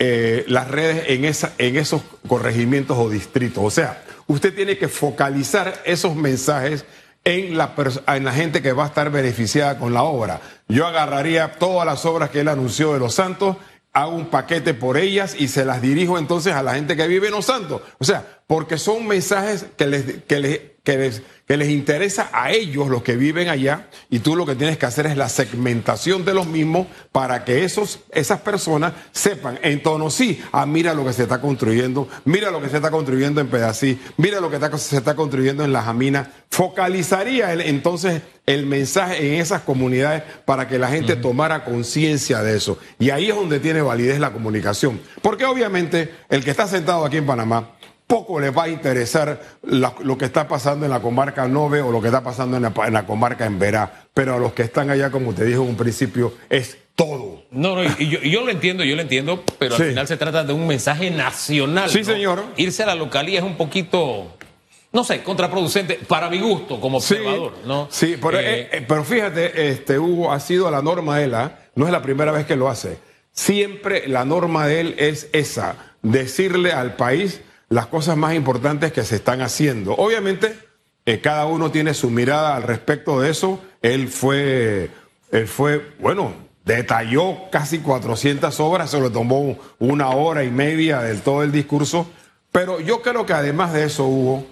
eh, 0.03 0.47
las 0.49 0.67
redes 0.67 1.05
en, 1.09 1.27
en 1.59 1.77
esos 1.77 2.01
corregimientos 2.27 2.97
o 2.99 3.11
distritos. 3.11 3.63
O 3.63 3.71
sea, 3.71 4.03
usted 4.27 4.55
tiene 4.55 4.79
que 4.79 4.89
focalizar 4.89 5.83
esos 5.85 6.17
mensajes 6.17 6.87
en 7.23 7.59
la, 7.59 7.75
en 8.07 8.25
la 8.25 8.33
gente 8.33 8.63
que 8.63 8.73
va 8.73 8.85
a 8.85 8.87
estar 8.87 9.11
beneficiada 9.11 9.79
con 9.79 9.93
la 9.93 10.03
obra. 10.03 10.41
Yo 10.69 10.87
agarraría 10.87 11.53
todas 11.53 11.85
las 11.85 12.07
obras 12.07 12.31
que 12.31 12.41
él 12.41 12.49
anunció 12.49 12.95
de 12.95 12.99
Los 12.99 13.15
Santos, 13.15 13.57
hago 13.93 14.17
un 14.17 14.31
paquete 14.31 14.73
por 14.73 14.97
ellas 14.97 15.37
y 15.39 15.49
se 15.49 15.67
las 15.67 15.83
dirijo 15.83 16.17
entonces 16.17 16.55
a 16.55 16.63
la 16.63 16.77
gente 16.77 16.97
que 16.97 17.07
vive 17.07 17.27
en 17.27 17.35
Los 17.35 17.45
Santos. 17.45 17.83
O 17.99 18.05
sea, 18.05 18.25
porque 18.47 18.79
son 18.79 19.07
mensajes 19.07 19.67
que 19.77 19.87
les, 19.87 20.23
que 20.23 20.39
les, 20.39 20.61
que 20.83 20.97
les, 20.97 21.23
que 21.51 21.57
les 21.57 21.69
interesa 21.71 22.31
a 22.33 22.53
ellos, 22.53 22.87
los 22.87 23.03
que 23.03 23.17
viven 23.17 23.49
allá, 23.49 23.89
y 24.09 24.21
tú 24.21 24.37
lo 24.37 24.47
que 24.47 24.55
tienes 24.55 24.79
que 24.79 24.87
hacer 24.87 25.07
es 25.07 25.17
la 25.17 25.29
segmentación 25.29 26.25
de 26.25 26.33
los 26.33 26.47
mismos 26.47 26.87
para 27.11 27.45
que 27.45 27.65
esos, 27.65 27.99
esas 28.13 28.39
personas 28.43 28.93
sepan 29.11 29.59
en 29.65 29.83
tono 29.83 30.11
sí, 30.11 30.41
ah, 30.53 30.65
mira 30.65 30.95
lo 30.95 31.05
que 31.05 31.13
se 31.13 31.25
está 31.25 31.41
construyendo, 31.41 32.07
mira 32.25 32.53
lo 32.53 32.63
que 32.63 32.69
se 32.69 32.77
está 32.77 32.93
construyendo 32.93 33.41
en 33.41 33.49
Pedací, 33.49 33.99
mira 34.17 34.39
lo 34.39 34.49
que 34.49 34.59
está- 34.59 34.79
se 34.79 34.99
está 34.99 35.17
construyendo 35.17 35.65
en 35.65 35.73
La 35.73 35.83
Jamina. 35.83 36.31
Focalizaría 36.51 37.53
el- 37.53 37.63
entonces 37.63 38.23
el 38.47 38.65
mensaje 38.67 39.35
en 39.35 39.41
esas 39.41 39.63
comunidades 39.63 40.23
para 40.45 40.69
que 40.69 40.79
la 40.79 40.87
gente 40.89 41.17
tomara 41.17 41.65
conciencia 41.65 42.43
de 42.45 42.57
eso. 42.57 42.79
Y 43.01 43.11
ahí 43.11 43.29
es 43.29 43.35
donde 43.35 43.59
tiene 43.59 43.83
validez 43.83 44.21
la 44.21 44.33
comunicación. 44.33 45.01
Porque 45.21 45.47
obviamente 45.47 46.15
el 46.29 46.45
que 46.45 46.51
está 46.53 46.69
sentado 46.69 47.05
aquí 47.05 47.17
en 47.17 47.27
Panamá, 47.27 47.73
poco 48.11 48.41
le 48.41 48.51
va 48.51 48.65
a 48.65 48.69
interesar 48.69 49.41
la- 49.63 49.95
lo 50.03 50.19
que 50.19 50.25
está 50.25 50.49
pasando 50.49 50.85
en 50.85 50.91
la 50.91 51.01
comarca 51.01 51.47
Nove 51.47 51.81
o 51.81 51.93
lo 51.93 52.01
que 52.03 52.09
está 52.09 52.23
pasando 52.25 52.57
en 52.57 52.65
la, 52.65 52.73
en 52.87 52.93
la 52.93 53.07
comarca 53.07 53.47
en 53.47 53.59
Verá. 53.59 54.05
Pero 54.13 54.35
a 54.35 54.39
los 54.39 54.53
que 54.53 54.63
están 54.63 54.91
allá, 54.91 55.11
como 55.11 55.33
te 55.33 55.45
dijo 55.45 55.63
en 55.63 55.69
un 55.71 55.77
principio, 55.77 56.35
es 56.51 56.77
todo. 56.97 57.45
No, 57.53 57.77
no, 57.77 57.85
y 57.99 58.09
yo, 58.31 58.45
lo 58.45 58.51
entiendo, 58.51 58.83
yo 58.85 58.97
lo 58.97 59.03
entiendo, 59.03 59.43
pero 59.61 59.77
Sí. 59.77 59.83
al 59.85 59.89
final 59.91 60.09
se 60.09 60.17
trata 60.17 60.43
de 60.43 60.53
un 60.53 60.67
mensaje 60.67 61.11
nacional. 61.13 61.89
Sí, 61.89 62.01
¿no? 62.01 62.05
señor. 62.05 62.43
Irse 62.57 62.83
a 62.83 62.87
la 62.87 62.95
localía 62.97 63.39
es 63.39 63.45
un 63.45 63.57
poquito, 63.57 64.37
no 64.93 65.05
sé, 65.05 65.23
contraproducente 65.23 66.01
para 66.09 66.29
mi 66.29 66.41
gusto 66.41 66.81
como 66.81 67.01
Sí, 67.01 67.15
observador, 67.15 67.53
¿no? 67.65 67.87
sí 67.91 68.19
pero, 68.21 68.39
Eh, 68.41 68.43
eh, 68.63 68.69
eh, 68.73 68.85
pero 68.89 69.05
fíjate, 69.05 69.71
este, 69.71 69.99
Hugo, 70.01 70.33
ha 70.33 70.41
sido 70.41 70.69
la 70.71 70.83
norma 70.83 71.17
de 71.19 71.25
él, 71.27 71.35
¿ah? 71.37 71.59
no 71.77 71.87
es 71.87 71.93
la 71.93 72.03
primera 72.03 72.33
vez 72.33 72.45
que 72.45 72.57
lo 72.57 72.69
hace. 72.69 72.99
Siempre 73.33 74.09
la 74.09 74.25
norma 74.25 74.67
de 74.67 74.81
él 74.81 74.95
es 74.99 75.29
esa, 75.33 75.77
decirle 76.03 76.73
al 76.73 76.97
país 76.97 77.41
las 77.71 77.87
cosas 77.87 78.19
más 78.19 78.35
importantes 78.35 78.93
que 78.93 79.03
se 79.03 79.17
están 79.17 79.41
haciendo. 79.41 79.95
Obviamente, 79.95 80.59
eh, 81.07 81.21
cada 81.23 81.47
uno 81.47 81.71
tiene 81.71 81.95
su 81.95 82.11
mirada 82.11 82.57
al 82.57 82.65
respecto 82.65 83.21
de 83.21 83.31
eso. 83.31 83.59
Él 83.81 84.09
fue, 84.09 84.91
él 85.33 85.49
fue, 85.49 85.95
bueno, 85.99 86.35
detalló 86.67 87.51
casi 87.51 87.79
400 87.79 88.61
obras, 88.61 88.91
se 88.91 89.01
lo 89.01 89.11
tomó 89.11 89.57
una 89.79 90.11
hora 90.11 90.45
y 90.45 90.51
media 90.51 91.01
del 91.01 91.23
todo 91.23 91.43
el 91.43 91.51
discurso. 91.51 92.07
Pero 92.53 92.81
yo 92.81 93.01
creo 93.01 93.25
que 93.25 93.33
además 93.33 93.73
de 93.73 93.85
eso, 93.85 94.07
Hugo, 94.07 94.47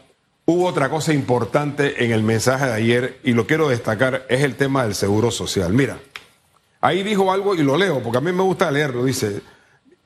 Hubo 0.50 0.64
otra 0.64 0.88
cosa 0.88 1.12
importante 1.12 2.06
en 2.06 2.10
el 2.10 2.22
mensaje 2.22 2.64
de 2.64 2.72
ayer 2.72 3.20
y 3.22 3.34
lo 3.34 3.46
quiero 3.46 3.68
destacar, 3.68 4.24
es 4.30 4.40
el 4.40 4.54
tema 4.54 4.84
del 4.84 4.94
seguro 4.94 5.30
social. 5.30 5.74
Mira, 5.74 5.98
ahí 6.80 7.02
dijo 7.02 7.30
algo 7.30 7.54
y 7.54 7.62
lo 7.62 7.76
leo, 7.76 8.02
porque 8.02 8.16
a 8.16 8.22
mí 8.22 8.32
me 8.32 8.42
gusta 8.42 8.70
leerlo, 8.70 9.04
dice, 9.04 9.42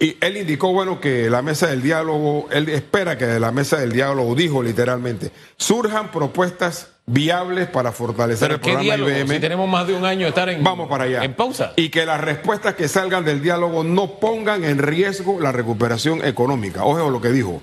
y 0.03 0.17
él 0.21 0.37
indicó, 0.37 0.73
bueno, 0.73 1.01
que 1.01 1.31
la 1.31 1.43
mesa 1.43 1.69
del 1.69 1.81
diálogo, 1.81 2.49
él 2.51 2.69
espera 2.71 3.17
que 3.17 3.25
de 3.25 3.39
la 3.39 3.53
mesa 3.53 3.79
del 3.79 3.93
diálogo, 3.93 4.35
dijo 4.35 4.61
literalmente, 4.61 5.31
surjan 5.57 6.11
propuestas 6.11 6.89
viables 7.07 7.69
para 7.69 7.93
fortalecer 7.93 8.51
el 8.51 8.57
¿qué 8.57 8.63
programa 8.73 8.83
diálogo? 8.83 9.11
IBM. 9.11 9.35
Si 9.35 9.41
tenemos 9.41 9.69
más 9.69 9.87
de 9.87 9.95
un 9.95 10.05
año 10.05 10.23
de 10.23 10.31
estar 10.31 10.49
en, 10.49 10.65
Vamos 10.65 10.89
para 10.89 11.05
allá. 11.05 11.23
en 11.23 11.35
pausa. 11.35 11.73
Y 11.77 11.91
que 11.91 12.05
las 12.05 12.21
respuestas 12.21 12.75
que 12.75 12.89
salgan 12.89 13.25
del 13.25 13.43
diálogo 13.43 13.85
no 13.85 14.19
pongan 14.19 14.65
en 14.65 14.79
riesgo 14.79 15.39
la 15.39 15.53
recuperación 15.53 16.25
económica. 16.25 16.85
Ojo 16.85 17.09
lo 17.09 17.21
que 17.21 17.31
dijo. 17.31 17.63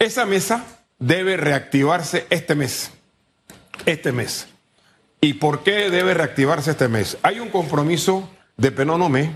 Esa 0.00 0.26
mesa 0.26 0.64
debe 0.98 1.36
reactivarse 1.36 2.26
este 2.30 2.56
mes. 2.56 2.90
Este 3.86 4.10
mes. 4.10 4.48
¿Y 5.20 5.34
por 5.34 5.62
qué 5.62 5.90
debe 5.90 6.12
reactivarse 6.12 6.72
este 6.72 6.88
mes? 6.88 7.18
Hay 7.22 7.38
un 7.38 7.50
compromiso 7.50 8.28
de 8.56 8.72
Penonomé 8.72 9.30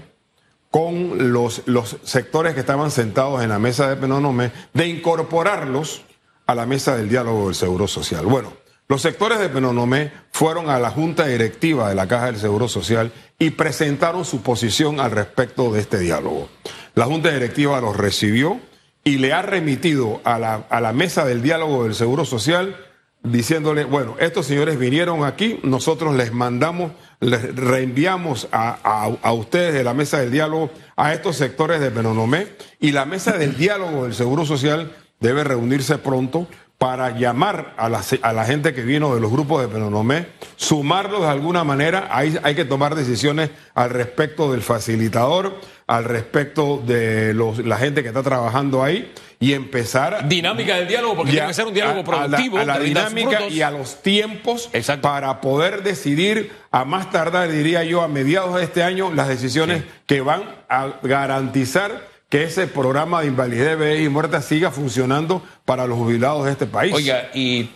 con 0.74 1.32
los, 1.32 1.62
los 1.66 1.98
sectores 2.02 2.54
que 2.54 2.58
estaban 2.58 2.90
sentados 2.90 3.44
en 3.44 3.50
la 3.50 3.60
mesa 3.60 3.88
de 3.88 3.94
Penonomé 3.94 4.50
de 4.72 4.88
incorporarlos 4.88 6.02
a 6.48 6.56
la 6.56 6.66
mesa 6.66 6.96
del 6.96 7.08
diálogo 7.08 7.46
del 7.46 7.54
Seguro 7.54 7.86
Social. 7.86 8.26
Bueno, 8.26 8.54
los 8.88 9.00
sectores 9.00 9.38
de 9.38 9.48
Penonomé 9.48 10.10
fueron 10.32 10.70
a 10.70 10.80
la 10.80 10.90
Junta 10.90 11.26
Directiva 11.26 11.88
de 11.88 11.94
la 11.94 12.08
Caja 12.08 12.26
del 12.26 12.38
Seguro 12.38 12.66
Social 12.66 13.12
y 13.38 13.50
presentaron 13.50 14.24
su 14.24 14.42
posición 14.42 14.98
al 14.98 15.12
respecto 15.12 15.72
de 15.72 15.78
este 15.78 16.00
diálogo. 16.00 16.48
La 16.96 17.04
Junta 17.04 17.30
Directiva 17.30 17.80
los 17.80 17.96
recibió 17.96 18.58
y 19.04 19.18
le 19.18 19.32
ha 19.32 19.42
remitido 19.42 20.22
a 20.24 20.40
la, 20.40 20.54
a 20.68 20.80
la 20.80 20.92
mesa 20.92 21.24
del 21.24 21.40
diálogo 21.40 21.84
del 21.84 21.94
Seguro 21.94 22.24
Social 22.24 22.76
diciéndole, 23.24 23.84
bueno, 23.84 24.16
estos 24.20 24.46
señores 24.46 24.78
vinieron 24.78 25.24
aquí, 25.24 25.58
nosotros 25.62 26.14
les 26.14 26.32
mandamos, 26.32 26.92
les 27.20 27.54
reenviamos 27.56 28.48
a, 28.52 29.08
a- 29.22 29.32
ustedes 29.32 29.72
de 29.74 29.82
la 29.82 29.94
mesa 29.94 30.18
del 30.20 30.30
diálogo 30.30 30.70
a 30.96 31.12
estos 31.14 31.36
sectores 31.36 31.80
de 31.80 31.88
Benonomé 31.90 32.46
y 32.80 32.92
la 32.92 33.06
mesa 33.06 33.32
del 33.32 33.56
diálogo 33.56 34.04
del 34.04 34.14
Seguro 34.14 34.44
Social 34.44 34.92
debe 35.20 35.42
reunirse 35.42 35.96
pronto 35.98 36.46
para 36.76 37.16
llamar 37.16 37.72
a 37.78 37.88
la, 37.88 38.02
a 38.20 38.32
la 38.34 38.44
gente 38.44 38.74
que 38.74 38.82
vino 38.82 39.14
de 39.14 39.20
los 39.20 39.30
grupos 39.30 39.62
de 39.62 39.68
Benonomé, 39.72 40.26
sumarlos 40.56 41.22
de 41.22 41.28
alguna 41.28 41.64
manera, 41.64 42.08
hay, 42.10 42.36
hay 42.42 42.54
que 42.54 42.64
tomar 42.66 42.94
decisiones 42.94 43.50
al 43.74 43.88
respecto 43.90 44.52
del 44.52 44.60
facilitador, 44.60 45.54
al 45.86 46.04
respecto 46.04 46.82
de 46.84 47.32
los, 47.32 47.64
la 47.64 47.78
gente 47.78 48.02
que 48.02 48.08
está 48.08 48.22
trabajando 48.22 48.82
ahí 48.82 49.10
y 49.40 49.52
empezar 49.52 50.28
Dinámica 50.28 50.76
del 50.76 50.88
diálogo, 50.88 51.16
porque 51.16 51.32
ya 51.32 51.38
tiene 51.38 51.48
que 51.48 51.54
ser 51.54 51.66
un 51.66 51.74
diálogo 51.74 51.98
a- 51.98 52.00
a 52.00 52.28
la- 52.28 52.28
productivo. 52.28 52.58
A 52.58 52.64
la, 52.64 52.78
dinámica 52.78 53.46
y 53.48 53.60
a 53.62 53.70
los 53.70 54.02
tiempos 54.02 54.70
Exacto. 54.72 55.02
para 55.08 55.40
poder 55.40 55.82
decidir 55.82 56.52
a 56.70 56.84
más 56.84 57.10
tardar, 57.10 57.50
diría 57.50 57.84
yo, 57.84 58.02
a 58.02 58.08
mediados 58.08 58.54
de 58.56 58.64
este 58.64 58.82
año, 58.82 59.12
las 59.12 59.28
decisiones 59.28 59.84
que 60.06 60.20
van 60.20 60.42
a 60.68 60.94
garantizar 61.02 62.08
que 62.28 62.44
ese 62.44 62.66
programa 62.66 63.20
de 63.20 63.28
invalidez, 63.28 63.78
vejez 63.78 64.04
y 64.04 64.08
muerte 64.08 64.40
siga 64.42 64.70
funcionando 64.70 65.42
para 65.64 65.86
los 65.86 65.98
jubilados 65.98 66.46
de 66.46 66.52
este 66.52 66.66
país. 66.66 66.92
Oiga, 66.92 67.30
y 67.34 67.70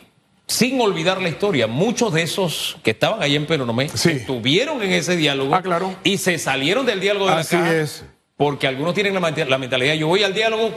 sin 0.46 0.80
olvidar 0.80 1.20
la 1.20 1.28
historia, 1.28 1.66
muchos 1.66 2.12
de 2.14 2.22
esos 2.22 2.76
que 2.82 2.92
estaban 2.92 3.22
ahí 3.22 3.36
en 3.36 3.46
Peronomé 3.46 3.88
Sí. 3.90 4.10
estuvieron 4.12 4.82
en 4.82 4.92
ese 4.92 5.14
diálogo 5.16 5.54
Ah, 5.54 5.62
claro. 5.62 5.94
y 6.02 6.16
se 6.18 6.38
salieron 6.38 6.86
del 6.86 7.00
diálogo 7.00 7.26
de 7.26 7.32
Así 7.34 7.54
la 7.54 7.62
caja 7.62 7.74
es. 7.76 8.04
porque 8.36 8.66
algunos 8.66 8.94
tienen 8.94 9.12
la 9.14 9.58
mentalidad, 9.58 9.94
yo 9.94 10.08
voy 10.08 10.22
al 10.24 10.32
diálogo 10.34 10.72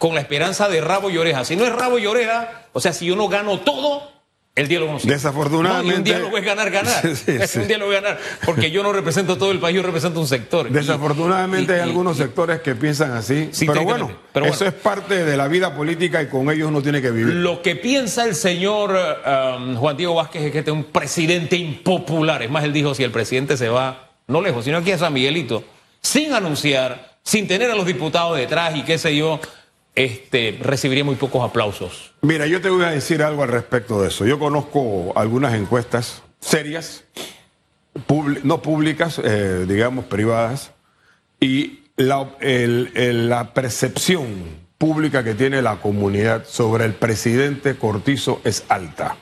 con 0.00 0.14
la 0.14 0.20
esperanza 0.22 0.68
de 0.68 0.80
rabo 0.80 1.10
y 1.10 1.18
oreja. 1.18 1.44
Si 1.44 1.54
no 1.56 1.64
es 1.64 1.72
rabo 1.72 1.98
y 1.98 2.06
oreja, 2.06 2.62
o 2.72 2.80
sea, 2.80 2.92
si 2.94 3.04
yo 3.06 3.14
no 3.16 3.28
gano 3.28 3.60
todo, 3.60 4.10
El 4.56 4.66
diálogo 4.66 4.94
no 4.94 4.98
sirve. 4.98 5.14
Desafortunadamente. 5.14 5.92
No, 5.92 5.98
un 5.98 6.04
diálogo 6.04 6.36
es 6.38 6.44
ganar, 6.44 6.70
ganar. 6.70 7.02
Sí, 7.16 7.32
es 7.38 7.50
sí. 7.50 7.58
un 7.60 7.68
diálogo 7.68 7.92
es 7.92 8.02
ganar. 8.02 8.18
Porque 8.44 8.70
yo 8.70 8.82
no 8.82 8.92
represento 8.92 9.36
todo 9.38 9.52
el 9.52 9.58
país, 9.60 9.76
yo 9.76 9.82
represento 9.82 10.18
un 10.18 10.26
sector. 10.26 10.68
Desafortunadamente 10.70 11.72
y- 11.72 11.74
hay 11.76 11.80
algunos 11.82 12.16
y- 12.16 12.22
sectores 12.22 12.60
que 12.60 12.74
piensan 12.74 13.12
así, 13.12 13.50
Sí, 13.52 13.66
pero 13.66 13.84
bueno, 13.84 14.10
Pero 14.32 14.46
eso 14.46 14.64
es 14.66 14.72
parte 14.72 15.24
de 15.24 15.36
la 15.36 15.46
vida 15.48 15.74
política 15.76 16.20
y 16.22 16.26
con 16.28 16.50
ellos 16.50 16.68
uno 16.68 16.82
tiene 16.82 17.00
que 17.02 17.10
vivir. 17.10 17.34
Lo 17.34 17.62
que 17.62 17.76
piensa 17.76 18.24
el 18.24 18.34
señor 18.34 18.90
um, 18.96 19.76
Juan 19.76 19.96
Diego 19.96 20.14
Vázquez 20.16 20.42
es 20.44 20.52
que 20.52 20.58
este 20.60 20.70
es 20.70 20.76
un 20.76 20.84
presidente 20.84 21.56
impopular. 21.56 22.42
Es 22.42 22.50
más, 22.50 22.64
él 22.64 22.72
dijo, 22.72 22.94
si 22.94 23.04
el 23.04 23.10
presidente 23.12 23.56
se 23.56 23.68
va, 23.68 24.08
no 24.26 24.40
lejos, 24.40 24.64
sino 24.64 24.78
aquí 24.78 24.90
a 24.92 24.98
San 24.98 25.12
Miguelito, 25.12 25.62
sin 26.02 26.32
anunciar, 26.32 27.18
sin 27.22 27.46
tener 27.46 27.70
a 27.70 27.74
los 27.76 27.86
diputados 27.86 28.36
detrás 28.36 28.74
y 28.76 28.82
qué 28.82 28.96
sé 28.98 29.14
yo, 29.16 29.38
este, 30.04 30.58
recibiría 30.62 31.04
muy 31.04 31.16
pocos 31.16 31.46
aplausos. 31.46 32.12
Mira, 32.22 32.46
yo 32.46 32.60
te 32.60 32.70
voy 32.70 32.84
a 32.84 32.90
decir 32.90 33.22
algo 33.22 33.42
al 33.42 33.50
respecto 33.50 34.00
de 34.00 34.08
eso. 34.08 34.24
Yo 34.24 34.38
conozco 34.38 35.12
algunas 35.14 35.54
encuestas 35.54 36.22
serias, 36.40 37.04
no 38.42 38.62
públicas, 38.62 39.20
eh, 39.22 39.66
digamos 39.68 40.06
privadas, 40.06 40.72
y 41.38 41.80
la, 41.96 42.30
la 42.40 43.52
percepción 43.52 44.26
pública 44.78 45.22
que 45.22 45.34
tiene 45.34 45.60
la 45.60 45.76
comunidad 45.76 46.46
sobre 46.46 46.86
el 46.86 46.94
presidente 46.94 47.76
Cortizo 47.76 48.40
es 48.44 48.64
alta. 48.68 49.16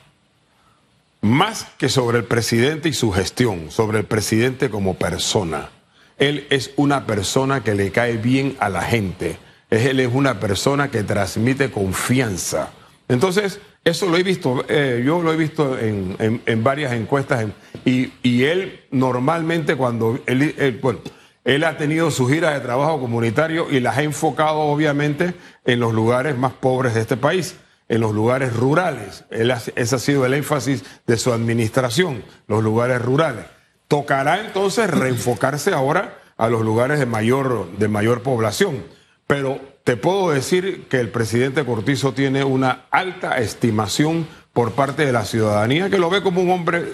Más 1.20 1.66
que 1.78 1.88
sobre 1.88 2.18
el 2.18 2.24
presidente 2.24 2.88
y 2.88 2.92
su 2.92 3.10
gestión, 3.10 3.72
sobre 3.72 3.98
el 3.98 4.04
presidente 4.04 4.70
como 4.70 4.94
persona. 4.94 5.70
Él 6.18 6.46
es 6.50 6.70
una 6.76 7.06
persona 7.06 7.64
que 7.64 7.74
le 7.74 7.90
cae 7.90 8.16
bien 8.16 8.56
a 8.60 8.68
la 8.68 8.82
gente. 8.82 9.38
Él 9.70 10.00
es 10.00 10.08
una 10.12 10.40
persona 10.40 10.90
que 10.90 11.02
transmite 11.02 11.70
confianza. 11.70 12.70
Entonces, 13.08 13.60
eso 13.84 14.06
lo 14.06 14.16
he 14.16 14.22
visto, 14.22 14.64
eh, 14.68 15.02
yo 15.04 15.22
lo 15.22 15.32
he 15.32 15.36
visto 15.36 15.78
en, 15.78 16.16
en- 16.46 16.64
varias 16.64 16.92
encuestas 16.92 17.42
en- 17.42 17.54
y, 17.84 18.12
y 18.22 18.44
él 18.44 18.80
normalmente 18.90 19.76
cuando, 19.76 20.18
él, 20.26 20.78
bueno, 20.82 21.00
él 21.44 21.64
ha 21.64 21.76
tenido 21.78 22.10
sus 22.10 22.30
giras 22.30 22.54
de 22.54 22.60
trabajo 22.60 23.00
comunitario 23.00 23.70
y 23.70 23.80
las 23.80 23.96
ha 23.96 24.02
enfocado 24.02 24.58
obviamente 24.60 25.34
en 25.64 25.80
los 25.80 25.94
lugares 25.94 26.36
más 26.36 26.52
pobres 26.52 26.94
de 26.94 27.00
este 27.00 27.16
país, 27.16 27.54
en 27.88 28.00
los 28.02 28.12
lugares 28.12 28.54
rurales. 28.54 29.24
Él 29.30 29.50
ha- 29.50 29.62
ese 29.76 29.94
ha 29.94 29.98
sido 29.98 30.26
el 30.26 30.34
énfasis 30.34 30.84
de 31.06 31.16
su 31.16 31.32
administración, 31.32 32.22
los 32.46 32.62
lugares 32.62 33.00
rurales. 33.00 33.44
Tocará 33.86 34.40
entonces 34.40 34.90
reenfocarse 34.90 35.72
ahora 35.72 36.18
a 36.36 36.48
los 36.48 36.60
lugares 36.62 36.98
de 36.98 37.06
mayor, 37.06 37.70
de 37.78 37.88
mayor 37.88 38.22
población. 38.22 38.82
Pero 39.28 39.60
te 39.84 39.98
puedo 39.98 40.30
decir 40.30 40.86
que 40.88 40.98
el 40.98 41.10
presidente 41.10 41.64
Cortizo 41.64 42.14
tiene 42.14 42.44
una 42.44 42.86
alta 42.90 43.36
estimación 43.38 44.26
por 44.54 44.72
parte 44.72 45.04
de 45.04 45.12
la 45.12 45.26
ciudadanía, 45.26 45.90
que 45.90 45.98
lo 45.98 46.08
ve 46.08 46.22
como 46.22 46.40
un 46.40 46.50
hombre 46.50 46.84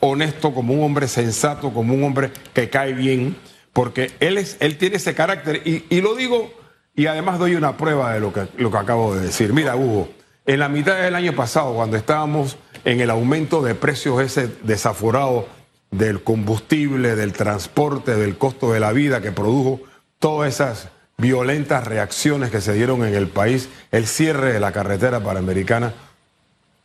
honesto, 0.00 0.52
como 0.52 0.74
un 0.74 0.84
hombre 0.84 1.08
sensato, 1.08 1.72
como 1.72 1.94
un 1.94 2.04
hombre 2.04 2.30
que 2.52 2.68
cae 2.68 2.92
bien, 2.92 3.36
porque 3.72 4.12
él, 4.20 4.36
es, 4.36 4.58
él 4.60 4.76
tiene 4.76 4.96
ese 4.96 5.14
carácter. 5.14 5.62
Y, 5.64 6.00
lo 6.02 6.14
digo, 6.14 6.52
y 6.94 7.06
además 7.06 7.38
doy 7.38 7.54
una 7.54 7.78
prueba 7.78 8.12
de 8.12 8.20
lo 8.20 8.34
que, 8.34 8.48
lo 8.58 8.70
que 8.70 8.76
acabo 8.76 9.14
de 9.14 9.22
decir. 9.22 9.54
Mira, 9.54 9.74
Hugo, 9.74 10.10
en 10.44 10.60
la 10.60 10.68
mitad 10.68 11.00
del 11.00 11.14
año 11.14 11.34
pasado, 11.34 11.72
cuando 11.72 11.96
estábamos 11.96 12.58
en 12.84 13.00
el 13.00 13.08
aumento 13.08 13.62
de 13.62 13.74
precios 13.74 14.20
ese 14.20 14.50
desaforado 14.62 15.48
del 15.90 16.22
combustible, 16.22 17.16
del 17.16 17.32
transporte, 17.32 18.14
del 18.14 18.36
costo 18.36 18.72
de 18.72 18.80
la 18.80 18.92
vida 18.92 19.22
que 19.22 19.32
produjo 19.32 19.80
todas 20.18 20.52
esas 20.52 20.90
violentas 21.22 21.86
reacciones 21.86 22.50
que 22.50 22.60
se 22.60 22.72
dieron 22.74 23.04
en 23.04 23.14
el 23.14 23.28
país, 23.28 23.68
el 23.92 24.06
cierre 24.08 24.52
de 24.52 24.58
la 24.60 24.72
carretera 24.72 25.20
panamericana, 25.22 25.94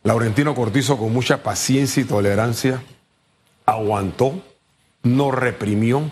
Laurentino 0.04 0.54
Cortizo 0.54 0.96
con 0.96 1.12
mucha 1.12 1.42
paciencia 1.42 2.00
y 2.00 2.06
tolerancia 2.06 2.80
aguantó, 3.66 4.40
no 5.02 5.30
reprimió, 5.32 6.10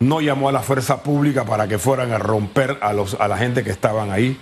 no 0.00 0.20
llamó 0.20 0.48
a 0.48 0.52
la 0.52 0.62
fuerza 0.62 1.02
pública 1.02 1.44
para 1.44 1.68
que 1.68 1.78
fueran 1.78 2.12
a 2.12 2.18
romper 2.18 2.78
a, 2.80 2.92
los, 2.94 3.14
a 3.20 3.28
la 3.28 3.36
gente 3.38 3.62
que 3.62 3.70
estaban 3.70 4.10
ahí, 4.10 4.40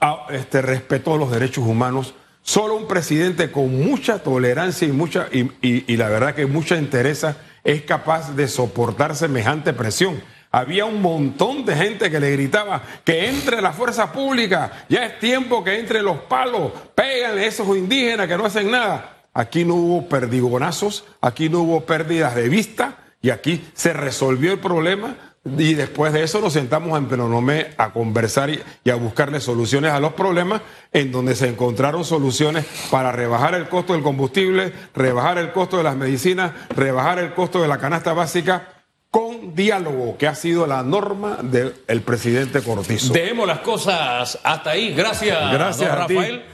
a- 0.00 0.26
este, 0.30 0.60
respetó 0.62 1.16
los 1.16 1.30
derechos 1.30 1.64
humanos. 1.66 2.14
Solo 2.42 2.76
un 2.76 2.86
presidente 2.86 3.50
con 3.50 3.74
mucha 3.84 4.20
tolerancia 4.20 4.86
y 4.86 4.92
mucha 4.92 5.26
y, 5.32 5.50
y- 5.62 5.84
y 5.92 5.96
la 5.96 6.08
verdad 6.08 6.34
que 6.34 6.46
mucha 6.46 6.76
entereza 6.76 7.38
es 7.64 7.82
capaz 7.82 8.36
de 8.36 8.46
soportar 8.46 9.16
semejante 9.16 9.72
presión. 9.72 10.22
Había 10.56 10.86
un 10.86 11.02
montón 11.02 11.66
de 11.66 11.76
gente 11.76 12.10
que 12.10 12.18
le 12.18 12.32
gritaba 12.32 12.80
que 13.04 13.28
entre 13.28 13.60
la 13.60 13.74
fuerza 13.74 14.10
pública, 14.10 14.86
ya 14.88 15.04
es 15.04 15.18
tiempo 15.18 15.62
que 15.62 15.78
entre 15.78 16.00
los 16.00 16.16
palos, 16.20 16.72
péganle 16.94 17.42
a 17.42 17.46
esos 17.46 17.68
indígenas 17.76 18.26
que 18.26 18.38
no 18.38 18.46
hacen 18.46 18.70
nada. 18.70 19.26
Aquí 19.34 19.66
no 19.66 19.74
hubo 19.74 20.08
perdigonazos, 20.08 21.04
aquí 21.20 21.50
no 21.50 21.60
hubo 21.60 21.82
pérdidas 21.82 22.34
de 22.34 22.48
vista 22.48 22.96
y 23.20 23.28
aquí 23.28 23.68
se 23.74 23.92
resolvió 23.92 24.52
el 24.52 24.58
problema 24.58 25.14
y 25.44 25.74
después 25.74 26.14
de 26.14 26.22
eso 26.22 26.40
nos 26.40 26.54
sentamos 26.54 26.96
en 26.96 27.06
Penonomé 27.06 27.74
a 27.76 27.92
conversar 27.92 28.48
y, 28.48 28.58
y 28.82 28.88
a 28.88 28.94
buscarle 28.94 29.42
soluciones 29.42 29.92
a 29.92 30.00
los 30.00 30.14
problemas 30.14 30.62
en 30.90 31.12
donde 31.12 31.34
se 31.34 31.50
encontraron 31.50 32.02
soluciones 32.02 32.64
para 32.90 33.12
rebajar 33.12 33.54
el 33.54 33.68
costo 33.68 33.92
del 33.92 34.02
combustible, 34.02 34.72
rebajar 34.94 35.36
el 35.36 35.52
costo 35.52 35.76
de 35.76 35.82
las 35.82 35.96
medicinas, 35.96 36.52
rebajar 36.74 37.18
el 37.18 37.34
costo 37.34 37.60
de 37.60 37.68
la 37.68 37.76
canasta 37.76 38.14
básica 38.14 38.75
con 39.10 39.54
diálogo, 39.54 40.16
que 40.18 40.26
ha 40.26 40.34
sido 40.34 40.66
la 40.66 40.82
norma 40.82 41.38
del 41.42 42.02
presidente 42.02 42.60
Cortizo. 42.62 43.12
Dejemos 43.12 43.46
las 43.46 43.60
cosas 43.60 44.38
hasta 44.42 44.70
ahí. 44.70 44.94
Gracias, 44.94 45.52
Gracias 45.52 45.90
don 45.90 46.02
a 46.02 46.06
ti. 46.06 46.14
Rafael. 46.14 46.44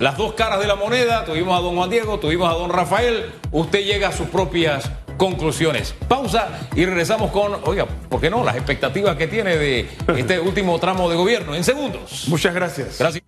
Las 0.00 0.16
dos 0.16 0.34
caras 0.34 0.60
de 0.60 0.66
la 0.66 0.76
moneda, 0.76 1.24
tuvimos 1.24 1.58
a 1.58 1.60
don 1.60 1.74
Juan 1.76 1.90
Diego, 1.90 2.18
tuvimos 2.18 2.48
a 2.48 2.54
don 2.54 2.70
Rafael. 2.70 3.32
Usted 3.50 3.84
llega 3.84 4.08
a 4.08 4.12
sus 4.12 4.28
propias 4.28 4.90
conclusiones. 5.16 5.94
Pausa 6.06 6.48
y 6.74 6.84
regresamos 6.86 7.30
con, 7.32 7.56
oiga, 7.64 7.86
¿por 7.86 8.20
qué 8.20 8.30
no? 8.30 8.44
Las 8.44 8.56
expectativas 8.56 9.16
que 9.16 9.26
tiene 9.26 9.56
de 9.56 9.88
este 10.16 10.40
último 10.40 10.78
tramo 10.78 11.10
de 11.10 11.16
gobierno 11.16 11.54
en 11.54 11.64
segundos. 11.64 12.26
Muchas 12.28 12.54
gracias. 12.54 12.98
Gracias. 12.98 13.24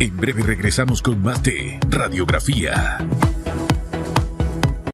En 0.00 0.16
breve 0.16 0.42
regresamos 0.42 1.02
con 1.02 1.22
más 1.22 1.42
de 1.42 1.78
Radiografía. 1.88 2.98